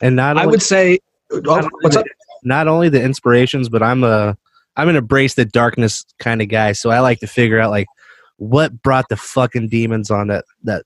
And 0.00 0.16
not 0.16 0.38
I 0.38 0.42
only, 0.42 0.52
would 0.52 0.62
say, 0.62 0.98
oh, 1.32 1.38
not 1.40 1.48
oh, 1.48 1.56
only 1.56 1.70
what's 1.82 1.96
the- 1.96 2.00
up? 2.00 2.06
not 2.42 2.68
only 2.68 2.88
the 2.88 3.02
inspirations, 3.02 3.68
but 3.68 3.82
I'm 3.82 4.04
a 4.04 4.36
I'm 4.76 4.88
an 4.88 4.96
embrace 4.96 5.34
the 5.34 5.44
darkness 5.44 6.04
kind 6.20 6.40
of 6.40 6.48
guy. 6.48 6.72
So 6.72 6.90
I 6.90 7.00
like 7.00 7.18
to 7.20 7.26
figure 7.26 7.58
out 7.58 7.70
like 7.70 7.86
what 8.40 8.82
brought 8.82 9.08
the 9.10 9.16
fucking 9.16 9.68
demons 9.68 10.10
on 10.10 10.28
that 10.28 10.44
that 10.62 10.84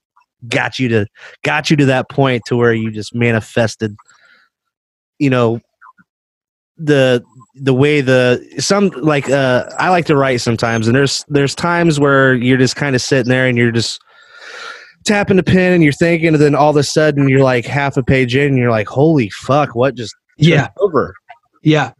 got 0.49 0.79
you 0.79 0.89
to 0.89 1.07
got 1.45 1.71
you 1.71 1.77
to 1.77 1.87
that 1.87 2.11
point 2.11 2.43
to 2.47 2.57
where 2.57 2.75
you 2.75 2.91
just 2.91 3.15
manifested 3.15 3.95
you 5.21 5.31
know 5.31 5.61
the 6.77 7.23
the 7.55 7.73
way 7.73 8.01
the 8.01 8.45
some 8.59 8.89
like 8.89 9.31
uh 9.31 9.71
I 9.79 9.89
like 9.91 10.07
to 10.07 10.17
write 10.17 10.41
sometimes 10.41 10.89
and 10.89 10.97
there's 10.97 11.25
there's 11.29 11.55
times 11.55 12.01
where 12.01 12.35
you're 12.35 12.59
just 12.59 12.75
kind 12.75 12.97
of 12.97 13.01
sitting 13.01 13.31
there 13.31 13.47
and 13.47 13.57
you're 13.57 13.71
just 13.71 14.01
tapping 15.05 15.37
the 15.37 15.45
pen 15.45 15.73
and 15.73 15.85
you're 15.85 15.93
thinking 15.93 16.29
and 16.29 16.43
then 16.43 16.57
all 16.57 16.71
of 16.71 16.77
a 16.77 16.83
sudden 16.83 17.29
you're 17.29 17.45
like 17.45 17.65
half 17.65 17.97
a 17.97 18.03
page 18.03 18.35
in 18.35 18.49
and 18.49 18.59
you're 18.59 18.73
like 18.73 18.89
holy 18.89 19.31
fuck 19.31 19.77
what 19.77 19.95
just 19.95 20.17
Yeah, 20.37 20.69
over 20.79 21.15
yeah. 21.65 21.93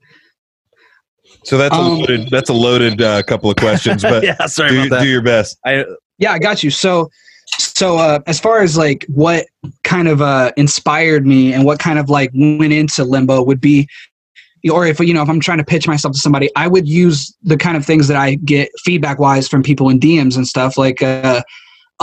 So 1.45 1.59
that's 1.59 1.77
a 1.77 1.81
Um, 1.81 1.99
loaded 1.99 2.31
that's 2.31 2.51
a 2.51 2.55
loaded 2.55 3.01
uh, 3.03 3.23
couple 3.23 3.51
of 3.51 3.57
questions, 3.57 4.03
but 4.03 4.23
yeah 4.23 4.47
sorry 4.47 4.71
do, 4.71 4.79
about 4.81 4.91
that 4.91 5.03
do 5.03 5.09
your 5.09 5.23
best. 5.23 5.59
I, 5.65 5.85
Yeah, 6.19 6.33
I 6.33 6.39
got 6.39 6.63
you. 6.63 6.71
So, 6.71 7.11
so 7.59 7.99
uh, 7.99 8.21
as 8.27 8.41
far 8.41 8.61
as 8.61 8.77
like 8.77 9.05
what 9.09 9.47
kind 9.83 10.09
of 10.09 10.23
uh, 10.23 10.53
inspired 10.57 11.27
me 11.27 11.53
and 11.53 11.65
what 11.65 11.79
kind 11.79 11.99
of 11.99 12.09
like 12.09 12.31
went 12.35 12.73
into 12.73 13.05
limbo 13.05 13.43
would 13.43 13.61
be, 13.61 13.89
or 14.71 14.87
if 14.87 14.99
you 15.01 15.13
know 15.13 15.23
if 15.23 15.29
I'm 15.29 15.41
trying 15.41 15.59
to 15.59 15.65
pitch 15.65 15.87
myself 15.87 16.15
to 16.15 16.21
somebody, 16.21 16.51
I 16.57 16.69
would 16.69 16.89
use 16.89 17.37
the 17.43 17.57
kind 17.57 17.77
of 17.77 17.85
things 17.85 18.09
that 18.09 18.17
I 18.17 18.37
get 18.37 18.71
feedback 18.85 19.19
wise 19.19 19.49
from 19.49 19.63
people 19.63 19.89
in 19.89 20.01
DMs 20.01 20.37
and 20.37 20.47
stuff 20.47 20.77
like. 20.77 21.03
Uh, 21.03 21.43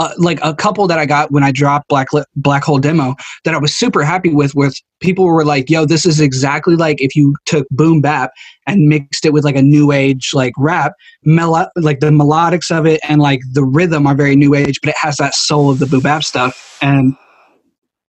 uh, 0.02 0.12
like 0.18 0.40
a 0.42 0.52
couple 0.52 0.88
that 0.88 0.98
I 0.98 1.06
got 1.06 1.30
when 1.30 1.44
I 1.44 1.52
dropped 1.52 1.88
Black 1.88 2.08
Black 2.34 2.64
Hole 2.64 2.78
demo 2.78 3.14
that 3.44 3.54
I 3.54 3.58
was 3.58 3.72
super 3.72 4.02
happy 4.02 4.30
with. 4.30 4.52
With 4.54 4.74
people 5.00 5.24
were 5.24 5.44
like, 5.44 5.70
"Yo, 5.70 5.84
this 5.84 6.04
is 6.04 6.20
exactly 6.20 6.74
like 6.74 7.00
if 7.00 7.14
you 7.14 7.36
took 7.44 7.68
boom 7.70 8.00
bap 8.00 8.32
and 8.66 8.88
mixed 8.88 9.24
it 9.24 9.32
with 9.32 9.44
like 9.44 9.54
a 9.54 9.62
new 9.62 9.92
age 9.92 10.30
like 10.34 10.54
rap, 10.58 10.92
melo- 11.24 11.70
like 11.76 12.00
the 12.00 12.10
melodics 12.10 12.76
of 12.76 12.84
it 12.84 13.00
and 13.08 13.20
like 13.20 13.40
the 13.52 13.62
rhythm 13.62 14.06
are 14.08 14.14
very 14.16 14.34
new 14.34 14.54
age, 14.54 14.80
but 14.82 14.90
it 14.90 14.96
has 14.98 15.18
that 15.18 15.34
soul 15.34 15.70
of 15.70 15.78
the 15.78 15.86
boom 15.86 16.00
bap 16.00 16.24
stuff. 16.24 16.78
And 16.82 17.16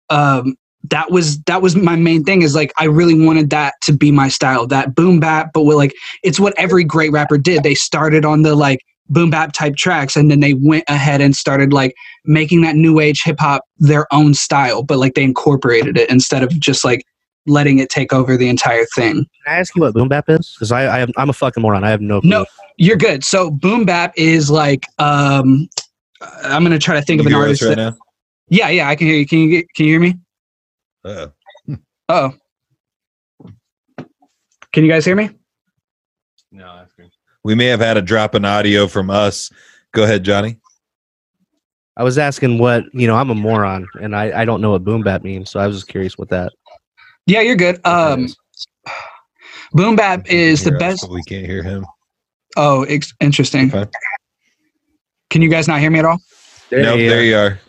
um, 0.08 0.56
that 0.84 1.10
was 1.10 1.40
that 1.42 1.60
was 1.60 1.76
my 1.76 1.96
main 1.96 2.24
thing 2.24 2.40
is 2.40 2.54
like 2.54 2.72
I 2.78 2.84
really 2.84 3.18
wanted 3.18 3.50
that 3.50 3.74
to 3.82 3.92
be 3.92 4.10
my 4.10 4.28
style, 4.28 4.66
that 4.68 4.94
boom 4.94 5.20
bap, 5.20 5.50
but 5.52 5.64
with 5.64 5.76
like 5.76 5.92
it's 6.22 6.40
what 6.40 6.54
every 6.56 6.84
great 6.84 7.12
rapper 7.12 7.36
did. 7.36 7.62
They 7.62 7.74
started 7.74 8.24
on 8.24 8.42
the 8.42 8.54
like 8.54 8.80
boom 9.12 9.30
bap 9.30 9.52
type 9.52 9.76
tracks 9.76 10.16
and 10.16 10.30
then 10.30 10.40
they 10.40 10.54
went 10.54 10.84
ahead 10.88 11.20
and 11.20 11.36
started 11.36 11.72
like 11.72 11.94
making 12.24 12.62
that 12.62 12.74
new 12.76 12.98
age 12.98 13.22
hip 13.24 13.38
hop 13.38 13.62
their 13.78 14.06
own 14.12 14.34
style, 14.34 14.82
but 14.82 14.98
like 14.98 15.14
they 15.14 15.22
incorporated 15.22 15.96
it 15.98 16.08
instead 16.10 16.42
of 16.42 16.48
just 16.58 16.84
like 16.84 17.04
letting 17.46 17.78
it 17.78 17.90
take 17.90 18.12
over 18.12 18.36
the 18.36 18.48
entire 18.48 18.84
thing. 18.94 19.14
Can 19.14 19.26
I 19.54 19.58
ask 19.58 19.74
you 19.76 19.82
what 19.82 19.94
boom 19.94 20.08
bap 20.08 20.28
is? 20.28 20.54
Because 20.54 20.72
I, 20.72 20.96
I 20.96 20.98
have, 21.00 21.10
I'm 21.16 21.28
a 21.30 21.32
fucking 21.32 21.60
moron. 21.60 21.84
I 21.84 21.90
have 21.90 22.00
no 22.00 22.20
clue. 22.20 22.30
No, 22.30 22.46
you're 22.76 22.96
good. 22.96 23.24
So 23.24 23.50
boom 23.50 23.84
bap 23.84 24.12
is 24.16 24.50
like 24.50 24.86
um 24.98 25.68
I'm 26.44 26.62
gonna 26.62 26.78
try 26.78 26.94
to 26.94 27.02
think 27.02 27.20
You 27.20 27.26
of 27.28 27.32
an 27.32 27.38
artist. 27.38 27.62
right 27.62 27.70
that- 27.70 27.76
now? 27.76 27.96
yeah, 28.48 28.68
yeah, 28.68 28.88
I 28.88 28.94
can 28.96 29.06
hear 29.08 29.16
you. 29.16 29.26
Can 29.26 29.38
you 29.40 29.48
get, 29.50 29.66
can 29.74 29.86
you 29.86 29.92
hear 29.92 30.00
me? 30.00 30.14
Uh, 31.04 31.26
Oh. 32.08 32.32
Can 34.72 34.84
you 34.84 34.88
guys 34.90 35.04
hear 35.04 35.16
me? 35.16 35.30
No, 37.44 37.50
that's 37.50 37.50
good. 37.50 37.50
we 37.50 37.54
may 37.54 37.66
have 37.66 37.80
had 37.80 37.96
a 37.96 38.02
drop 38.02 38.34
in 38.34 38.44
audio 38.44 38.86
from 38.86 39.10
us. 39.10 39.50
Go 39.92 40.04
ahead, 40.04 40.24
Johnny. 40.24 40.58
I 41.96 42.04
was 42.04 42.18
asking 42.18 42.58
what 42.58 42.84
you 42.94 43.06
know. 43.06 43.16
I'm 43.16 43.30
a 43.30 43.34
moron, 43.34 43.86
and 44.00 44.16
I, 44.16 44.42
I 44.42 44.44
don't 44.44 44.60
know 44.60 44.70
what 44.70 44.84
boom 44.84 45.02
bap 45.02 45.22
means. 45.22 45.50
So 45.50 45.60
I 45.60 45.66
was 45.66 45.76
just 45.76 45.88
curious 45.88 46.16
what 46.16 46.30
that. 46.30 46.52
Yeah, 47.26 47.40
you're 47.42 47.56
good. 47.56 47.76
what 47.82 47.94
Um 47.94 48.24
is. 48.24 48.36
boom 49.72 49.96
bap 49.96 50.26
is 50.26 50.64
the 50.64 50.72
best 50.72 51.08
we 51.10 51.22
can't 51.24 51.46
hear 51.46 51.62
him. 51.62 51.86
Oh, 52.56 52.84
ex- 52.84 53.14
interesting. 53.20 53.70
Can 55.30 55.42
you 55.42 55.48
guys 55.48 55.68
not 55.68 55.80
hear 55.80 55.90
me 55.90 55.98
at 55.98 56.04
all? 56.04 56.18
nope, 56.70 56.98
you 56.98 57.08
there 57.08 57.18
are. 57.20 57.22
you 57.22 57.36
are. 57.36 57.60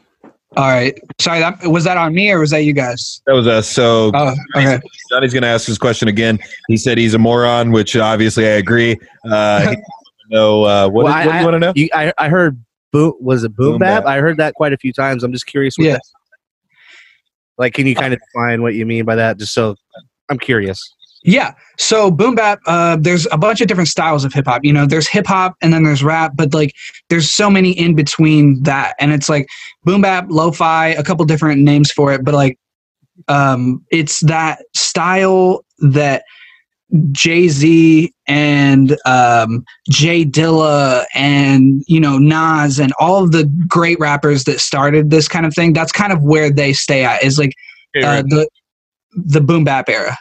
All 0.55 0.69
right. 0.69 0.97
Sorry, 1.19 1.39
that 1.39 1.65
was 1.67 1.83
that 1.85 1.97
on 1.97 2.13
me 2.13 2.31
or 2.31 2.39
was 2.39 2.51
that 2.51 2.59
you 2.63 2.73
guys? 2.73 3.21
That 3.25 3.33
was 3.33 3.47
us. 3.47 3.67
So 3.67 4.11
Oh, 4.13 4.35
okay. 4.55 4.79
Johnny's 5.09 5.33
going 5.33 5.41
to 5.43 5.47
ask 5.49 5.65
his 5.65 5.77
question 5.79 6.07
again. 6.07 6.37
He 6.67 6.77
said 6.77 6.97
he's 6.97 7.13
a 7.15 7.19
moron, 7.19 7.71
which 7.71 7.95
obviously 7.95 8.45
I 8.45 8.51
agree. 8.51 8.97
Uh, 9.29 9.61
he 9.61 9.65
wants 9.67 9.81
to 9.81 10.27
know 10.29 10.63
uh, 10.63 10.87
what, 10.89 11.05
Well, 11.05 11.19
is- 11.19 11.25
what 11.25 11.31
do 11.31 11.37
you 11.39 11.43
want 11.45 11.55
to 11.55 11.59
know? 11.59 11.73
You, 11.75 11.89
I 11.93 12.13
I 12.19 12.29
heard 12.29 12.63
boom. 12.91 13.13
Was 13.19 13.43
it 13.43 13.55
boom, 13.55 13.71
Boom 13.73 13.79
bap? 13.79 14.03
bap. 14.03 14.11
I 14.13 14.19
heard 14.19 14.37
that 14.37 14.53
quite 14.53 14.73
a 14.73 14.77
few 14.77 14.93
times. 14.93 15.23
I'm 15.23 15.31
just 15.31 15.47
curious. 15.47 15.75
What 15.77 15.85
Yeah. 15.85 15.93
that- 15.93 16.01
like, 17.57 17.73
can 17.73 17.85
you 17.87 17.95
kind 17.95 18.13
of 18.13 18.19
define 18.19 18.61
what 18.61 18.73
you 18.75 18.85
mean 18.85 19.05
by 19.05 19.15
that? 19.15 19.37
Just 19.37 19.53
so 19.53 19.75
I'm 20.29 20.39
curious. 20.39 20.92
Yeah. 21.23 21.53
So 21.77 22.11
boom 22.11 22.35
bap, 22.35 22.59
uh, 22.67 22.97
there's 22.99 23.27
a 23.31 23.37
bunch 23.37 23.61
of 23.61 23.67
different 23.67 23.87
styles 23.89 24.25
of 24.25 24.33
hip 24.33 24.45
hop. 24.45 24.63
You 24.63 24.73
know, 24.73 24.85
there's 24.85 25.07
hip 25.07 25.25
hop 25.25 25.55
and 25.61 25.73
then 25.73 25.83
there's 25.83 26.03
rap, 26.03 26.33
but 26.35 26.53
like 26.53 26.73
there's 27.09 27.31
so 27.31 27.49
many 27.49 27.71
in 27.71 27.95
between 27.95 28.61
that. 28.63 28.95
And 28.99 29.13
it's 29.13 29.29
like 29.29 29.47
boom 29.83 30.01
bap, 30.01 30.25
lo-fi, 30.29 30.89
a 30.89 31.03
couple 31.03 31.23
different 31.25 31.61
names 31.61 31.91
for 31.91 32.11
it, 32.11 32.23
but 32.23 32.33
like 32.33 32.59
um 33.27 33.85
it's 33.91 34.21
that 34.21 34.63
style 34.75 35.63
that 35.79 36.23
Jay-Z 37.11 38.13
and 38.27 38.97
um 39.05 39.63
J 39.89 40.25
Dilla 40.25 41.05
and 41.13 41.83
you 41.87 41.99
know 41.99 42.17
Nas 42.17 42.79
and 42.79 42.91
all 42.99 43.23
of 43.23 43.31
the 43.31 43.45
great 43.67 43.99
rappers 43.99 44.43
that 44.43 44.59
started 44.59 45.09
this 45.09 45.27
kind 45.27 45.45
of 45.45 45.53
thing, 45.53 45.73
that's 45.73 45.91
kind 45.91 46.11
of 46.11 46.21
where 46.21 46.51
they 46.51 46.73
stay 46.73 47.05
at 47.05 47.23
is 47.23 47.39
like 47.39 47.53
uh, 48.03 48.23
the 48.23 48.47
the 49.13 49.41
boom 49.41 49.63
bap 49.63 49.87
era. 49.87 50.17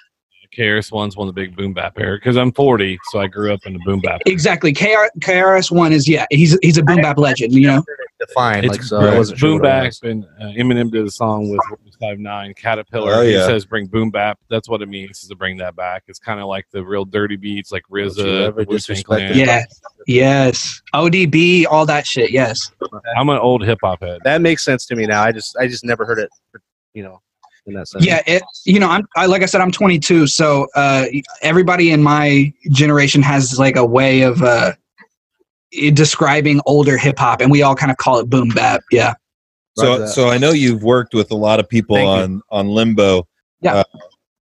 KRS 0.57 0.93
One's 0.93 1.17
one 1.17 1.29
of 1.29 1.35
the 1.35 1.41
big 1.41 1.57
boom 1.57 1.73
bap 1.73 1.99
era 1.99 2.17
because 2.17 2.37
I'm 2.37 2.53
40, 2.53 2.99
so 3.11 3.21
I 3.21 3.27
grew 3.27 3.53
up 3.53 3.61
in 3.65 3.73
the 3.73 3.79
boom 3.87 4.01
bap. 4.01 4.21
Era. 4.27 4.33
Exactly. 4.35 4.73
KR, 4.73 5.09
KRS 5.21 5.71
One 5.71 5.93
is 5.93 6.09
yeah, 6.09 6.27
he's 6.31 6.59
he's 6.63 6.79
a 6.79 6.83
boom 6.83 6.97
bap 7.03 7.19
legend. 7.19 7.53
You 7.53 7.67
know. 7.69 7.85
Define 8.21 8.63
It's 8.65 8.71
like 8.71 8.83
so. 8.85 8.99
right. 8.99 9.15
I 9.15 9.19
wasn't 9.19 9.41
sure 9.41 9.49
boom 9.51 9.63
what 9.63 9.69
it 9.69 9.71
bap, 9.71 9.85
was. 9.85 10.01
and 10.05 10.25
uh, 10.41 10.45
Eminem 10.57 10.93
did 10.93 11.05
a 11.05 11.11
song 11.11 11.51
with 11.51 11.61
Five 11.99 12.21
Nine 12.21 12.55
Caterpillar. 12.55 13.15
Oh, 13.15 13.23
He 13.23 13.33
says 13.33 13.65
bring 13.65 13.87
boom 13.87 14.11
bap. 14.11 14.39
That's 14.49 14.69
what 14.69 14.81
it 14.81 14.89
means 14.89 15.23
is 15.23 15.29
to 15.29 15.35
bring 15.35 15.57
that 15.57 15.75
back. 15.75 16.05
It's 16.07 16.21
kind 16.21 16.39
of 16.39 16.47
like 16.47 16.67
the 16.71 16.85
real 16.85 17.05
dirty 17.05 17.35
beats, 17.37 17.73
like 17.73 17.83
Don't 17.91 18.07
RZA, 18.11 18.43
ever 18.47 18.57
Wu-Tang 18.59 18.77
disrespect 18.77 19.07
Clan. 19.07 19.31
it. 19.33 19.37
Yeah. 19.37 19.65
Yes. 20.07 20.81
ODB, 20.95 21.67
all 21.69 21.85
that 21.87 22.07
shit. 22.07 22.31
Yes. 22.31 22.71
I'm 23.17 23.29
an 23.29 23.39
old 23.39 23.65
hip 23.65 23.79
hop 23.83 24.01
head. 24.03 24.21
That 24.25 24.41
makes 24.41 24.65
sense 24.65 24.87
to 24.87 24.95
me 24.97 25.07
now. 25.07 25.23
I 25.23 25.33
just 25.33 25.57
I 25.59 25.67
just 25.67 25.85
never 25.85 26.05
heard 26.05 26.19
it. 26.21 26.31
You 26.95 27.03
know, 27.03 27.23
in 27.67 27.75
that 27.75 27.89
sense. 27.89 28.05
Yeah. 28.05 28.23
It. 28.27 28.43
You 28.65 28.81
know, 28.81 28.89
I'm 28.89 29.07
I, 29.17 29.27
like 29.27 29.43
I 29.43 29.47
said, 29.47 29.61
I'm 29.61 29.73
22, 29.73 30.27
so 30.27 30.67
uh, 30.75 31.07
everybody 31.43 31.91
in 31.91 32.03
my 32.03 32.53
generation 32.71 33.23
has 33.23 33.59
like 33.59 33.77
a 33.77 33.85
way 33.85 34.23
of 34.23 34.43
uh, 34.43 34.73
describing 35.93 36.61
older 36.67 36.99
hip 36.99 37.19
hop, 37.19 37.41
and 37.41 37.51
we 37.51 37.63
all 37.63 37.75
kind 37.75 37.91
of 37.91 37.97
call 37.99 38.19
it 38.19 38.29
boom 38.29 38.49
bap. 38.49 38.83
Yeah. 38.91 39.15
So, 39.79 40.05
so 40.07 40.29
I 40.29 40.37
know 40.37 40.51
you've 40.51 40.83
worked 40.83 41.15
with 41.15 41.31
a 41.31 41.37
lot 41.37 41.59
of 41.59 41.67
people 41.69 41.97
Thank 41.97 42.07
you. 42.07 42.13
on 42.13 42.43
on 42.51 42.69
Limbo. 42.69 43.27
Yeah. 43.61 43.77
Uh, 43.77 43.85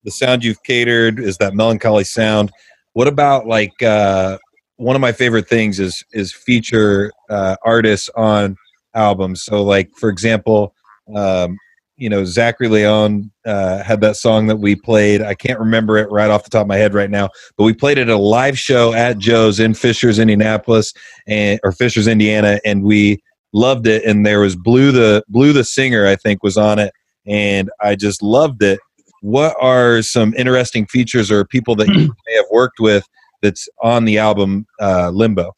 the 0.03 0.11
sound 0.11 0.43
you've 0.43 0.63
catered 0.63 1.19
is 1.19 1.37
that 1.37 1.53
melancholy 1.53 2.05
sound. 2.05 2.51
What 2.93 3.07
about 3.07 3.45
like 3.45 3.81
uh, 3.83 4.37
one 4.77 4.95
of 4.95 5.01
my 5.01 5.11
favorite 5.11 5.47
things 5.47 5.79
is 5.79 6.03
is 6.13 6.31
feature 6.31 7.11
uh, 7.29 7.57
artists 7.65 8.09
on 8.15 8.55
albums. 8.95 9.43
So, 9.43 9.61
like 9.63 9.89
for 9.97 10.09
example, 10.09 10.73
um, 11.15 11.57
you 11.99 12.09
know 12.09 12.25
Zachary 12.25 12.67
Leon 12.67 13.31
uh, 13.45 13.83
had 13.83 14.01
that 14.01 14.15
song 14.15 14.47
that 14.47 14.57
we 14.57 14.75
played. 14.75 15.21
I 15.21 15.35
can't 15.35 15.59
remember 15.59 15.97
it 15.97 16.09
right 16.09 16.29
off 16.29 16.43
the 16.43 16.49
top 16.49 16.61
of 16.61 16.67
my 16.67 16.77
head 16.77 16.93
right 16.93 17.09
now, 17.09 17.29
but 17.57 17.63
we 17.65 17.73
played 17.73 17.97
it 17.97 18.09
at 18.09 18.15
a 18.15 18.17
live 18.17 18.57
show 18.57 18.93
at 18.93 19.17
Joe's 19.17 19.59
in 19.59 19.73
Fishers, 19.73 20.19
Indianapolis, 20.19 20.93
and 21.27 21.59
or 21.63 21.71
Fishers, 21.71 22.07
Indiana, 22.07 22.59
and 22.65 22.83
we 22.83 23.21
loved 23.53 23.87
it 23.87 24.03
and 24.05 24.25
there 24.25 24.41
was 24.41 24.55
blue 24.55 24.91
the 24.91 25.23
blue 25.27 25.51
the 25.53 25.63
singer 25.63 26.05
i 26.05 26.15
think 26.15 26.43
was 26.43 26.55
on 26.55 26.77
it 26.77 26.93
and 27.25 27.67
i 27.81 27.95
just 27.95 28.21
loved 28.21 28.61
it 28.61 28.79
what 29.21 29.55
are 29.59 30.03
some 30.03 30.35
interesting 30.35 30.85
features 30.85 31.31
or 31.31 31.43
people 31.45 31.75
that 31.75 31.87
you 31.87 32.13
may 32.27 32.35
have 32.35 32.45
worked 32.51 32.79
with 32.79 33.03
that's 33.41 33.67
on 33.81 34.05
the 34.05 34.19
album 34.19 34.67
uh, 34.79 35.09
limbo 35.09 35.51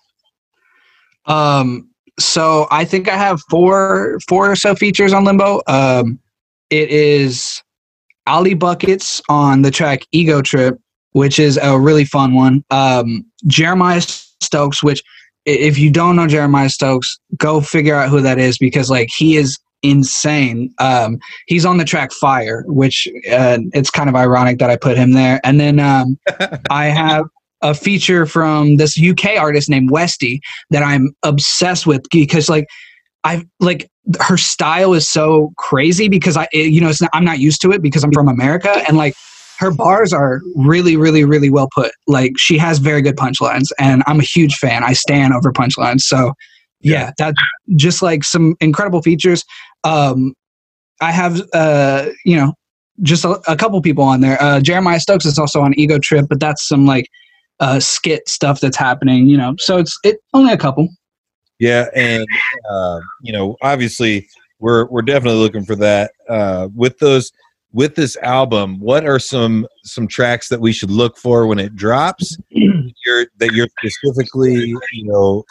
Um, 1.25 1.89
so 2.19 2.67
I 2.71 2.86
think 2.86 3.10
I 3.10 3.17
have 3.17 3.41
four 3.50 4.19
four 4.27 4.51
or 4.51 4.55
so 4.55 4.75
features 4.75 5.13
on 5.13 5.24
Limbo. 5.24 5.62
Um, 5.67 6.19
it 6.72 6.90
is 6.90 7.62
Ali 8.25 8.54
Buckets 8.54 9.22
on 9.30 9.62
the 9.62 9.72
track 9.72 10.01
Ego 10.12 10.42
Trip, 10.42 10.80
which 11.12 11.38
is 11.38 11.60
a 11.62 11.80
really 11.80 12.06
fun 12.06 12.34
one. 12.34 12.63
Um, 12.72 13.25
Jeremiah 13.46 14.01
Stokes, 14.01 14.82
which 14.82 15.04
if 15.46 15.78
you 15.78 15.92
don't 15.92 16.16
know 16.16 16.28
Jeremiah 16.28 16.70
Stokes, 16.70 17.20
go 17.38 17.62
figure 17.62 17.96
out 17.96 18.10
who 18.10 18.22
that 18.22 18.40
is 18.40 18.58
because 18.58 18.90
like 18.90 19.10
he 19.16 19.36
is 19.36 19.60
insane. 19.84 20.74
Um, 20.80 21.18
he's 21.48 21.66
on 21.66 21.78
the 21.78 21.86
track 21.86 22.12
Fire, 22.13 22.63
which 22.68 23.08
uh, 23.32 23.58
it's 23.74 23.90
kind 23.90 24.10
of 24.10 24.16
ironic 24.16 24.60
that 24.60 24.70
I 24.70 24.78
put 24.78 24.98
him 24.98 25.13
there. 25.13 25.42
And 25.44 25.60
then 25.60 25.80
um, 25.80 26.18
I 26.70 26.86
have 26.86 27.25
a 27.62 27.74
feature 27.74 28.25
from 28.25 28.78
this 28.78 29.00
UK 29.00 29.38
artist 29.38 29.70
named 29.70 29.92
Westy 29.92 30.40
that 30.70 30.84
I'm 30.84 31.13
obsessed 31.24 31.86
with 31.86 32.04
because 32.12 32.50
like 32.50 32.66
I 33.24 33.46
like 33.60 33.90
her 34.20 34.38
style 34.38 34.93
is 34.93 35.08
so 35.08 35.51
crazy 35.58 36.10
because 36.10 36.36
I 36.36 36.48
it- 36.51 36.72
you 36.72 36.81
know 36.81 36.89
it's 36.89 37.01
not, 37.01 37.12
I'm 37.13 37.25
not 37.25 37.39
used 37.39 37.62
to 37.62 37.72
it 37.72 37.81
because 37.81 38.03
I'm 38.03 38.12
from 38.12 38.27
America 38.27 38.84
and 38.88 38.98
like 38.98 39.13
her 39.60 39.72
bars 39.72 40.12
are 40.12 40.41
really 40.55 40.98
really 40.98 41.24
really 41.24 41.50
well 41.50 41.70
put. 41.74 41.91
Like 42.08 42.34
she 42.38 42.58
has 42.58 42.79
very 42.79 43.01
good 43.01 43.15
punchlines 43.15 43.67
and 43.79 44.03
I'm 44.08 44.20
a 44.20 44.24
huge 44.24 44.55
fan. 44.55 44.84
I 44.84 44.93
stand 44.93 45.34
over 45.34 45.51
punchlines. 45.51 46.01
So 46.01 46.34
yeah 46.79 47.12
that 47.20 47.36
just 47.75 48.01
like 48.01 48.24
some 48.24 48.55
incredible 48.60 49.01
features. 49.03 49.43
Um 49.84 50.34
I 51.00 51.12
have 51.12 51.41
uh 51.53 52.10
you 52.25 52.36
know 52.36 52.53
just 53.03 53.24
a, 53.24 53.39
a 53.48 53.55
couple 53.55 53.79
people 53.81 54.03
on 54.03 54.22
there. 54.22 54.41
Uh 54.41 54.60
Jeremiah 54.62 55.00
Stokes 55.00 55.25
is 55.25 55.38
also 55.38 55.62
on 55.62 55.74
Ego 55.77 56.00
Trip 56.00 56.25
but 56.27 56.39
that's 56.39 56.67
some 56.67 56.88
like 56.88 57.08
uh 57.60 57.79
skit 57.79 58.27
stuff 58.27 58.62
that's 58.62 58.77
happening 58.77 59.27
you 59.27 59.38
know. 59.38 59.53
So 59.60 59.77
it's 59.77 59.98
it 60.03 60.17
only 60.34 60.51
a 60.53 60.58
couple 60.58 60.89
Yeah, 61.62 61.86
and 61.96 62.25
uh, 62.70 63.00
you 63.22 63.32
know, 63.32 63.56
obviously, 63.62 64.27
we're 64.60 64.86
we're 64.88 65.03
definitely 65.03 65.39
looking 65.39 65.63
for 65.63 65.75
that. 65.75 66.12
Uh, 66.27 66.70
with 66.74 66.98
those, 66.98 67.32
with 67.72 67.94
this 67.94 68.18
album, 68.18 68.80
what 68.80 69.06
are 69.06 69.20
some 69.20 69.68
some 69.84 70.08
tracks 70.08 70.50
that 70.50 70.60
we 70.60 70.72
should 70.74 70.89
look 70.89 71.18
for 71.20 71.46
when 71.46 71.60
it 71.60 71.75
drops? 71.75 72.36
You're 72.50 73.27
that 73.38 73.51
you're 73.53 73.68
specifically, 73.80 74.56
you 74.91 75.06
know, 75.06 75.44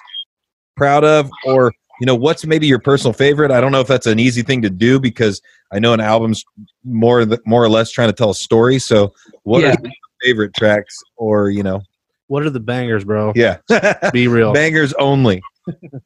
proud 0.76 1.04
of, 1.04 1.30
or 1.46 1.72
you 2.00 2.06
know, 2.06 2.16
what's 2.16 2.44
maybe 2.44 2.66
your 2.66 2.80
personal 2.80 3.12
favorite? 3.12 3.52
I 3.52 3.60
don't 3.60 3.70
know 3.70 3.80
if 3.80 3.86
that's 3.86 4.06
an 4.08 4.18
easy 4.18 4.42
thing 4.42 4.62
to 4.62 4.70
do 4.70 4.98
because 4.98 5.40
I 5.72 5.78
know 5.78 5.92
an 5.92 6.00
album's 6.00 6.44
more 6.82 7.24
th- 7.24 7.38
more 7.46 7.62
or 7.62 7.68
less 7.68 7.92
trying 7.92 8.08
to 8.08 8.12
tell 8.14 8.30
a 8.30 8.34
story. 8.34 8.80
So, 8.80 9.12
what 9.44 9.60
Yeah. 9.62 9.74
are 9.74 9.76
your 9.80 9.92
favorite 10.24 10.54
tracks, 10.54 10.96
or 11.16 11.50
you 11.50 11.62
know, 11.62 11.82
What 12.26 12.42
are 12.42 12.50
the 12.50 12.58
bangers, 12.58 13.04
bro? 13.04 13.32
yeah, 13.36 13.58
Be 14.12 14.26
real. 14.26 14.52
bangers 14.52 14.92
only. 14.94 15.40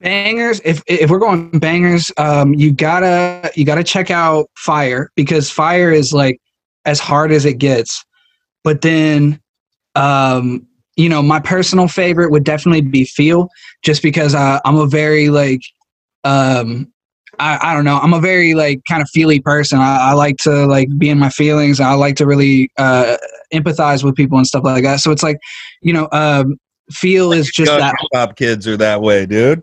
Bangers 0.01 0.61
if 0.65 0.83
if 0.87 1.11
we're 1.11 1.19
going 1.19 1.51
bangers 1.59 2.11
um 2.19 2.55
you 2.55 2.73
gotta 2.73 3.51
you 3.55 3.65
gotta 3.65 3.85
check 3.85 4.11
out 4.11 4.51
fire 4.57 5.11
because 5.15 5.51
fire 5.51 5.91
is 5.91 6.13
like 6.13 6.41
as 6.85 7.01
hard 7.01 7.33
as 7.33 7.45
it 7.45 7.55
gets. 7.55 8.05
But 8.63 8.81
then 8.81 9.41
um 9.95 10.67
you 10.97 11.09
know 11.09 11.23
my 11.23 11.41
personal 11.41 11.89
favorite 11.89 12.31
would 12.31 12.45
definitely 12.45 12.81
be 12.81 13.05
feel 13.05 13.49
just 13.83 14.03
because 14.03 14.35
uh, 14.35 14.61
i'm 14.65 14.77
a 14.77 14.87
very 14.87 15.29
like 15.29 15.61
um 16.25 16.91
I, 17.39 17.59
I 17.71 17.75
don't 17.75 17.85
know 17.85 17.99
i'm 17.99 18.15
a 18.15 18.21
very 18.21 18.55
like 18.55 18.81
kind 18.89 19.03
of 19.03 19.09
feely 19.11 19.41
person. 19.41 19.81
I, 19.81 20.11
I 20.11 20.13
like 20.13 20.37
to 20.39 20.67
like 20.67 20.89
be 20.99 21.11
in 21.11 21.19
my 21.19 21.31
feelings. 21.31 21.81
I 21.81 21.95
like 21.95 22.15
to 22.17 22.27
really 22.27 22.71
uh 22.79 23.17
empathize 23.53 24.05
with 24.05 24.15
people 24.15 24.39
and 24.39 24.47
stuff 24.47 24.63
like 24.65 24.85
that. 24.85 25.01
So 25.01 25.11
it's 25.11 25.23
like 25.23 25.39
you 25.83 25.93
know 25.93 26.09
um 26.13 26.57
feel 26.93 27.33
is 27.33 27.51
just 27.51 27.71
young 27.71 27.81
that 27.81 27.95
hip 28.01 28.09
hop 28.15 28.37
kids 28.37 28.67
are 28.69 28.77
that 28.77 29.01
way, 29.03 29.27
dude. 29.27 29.63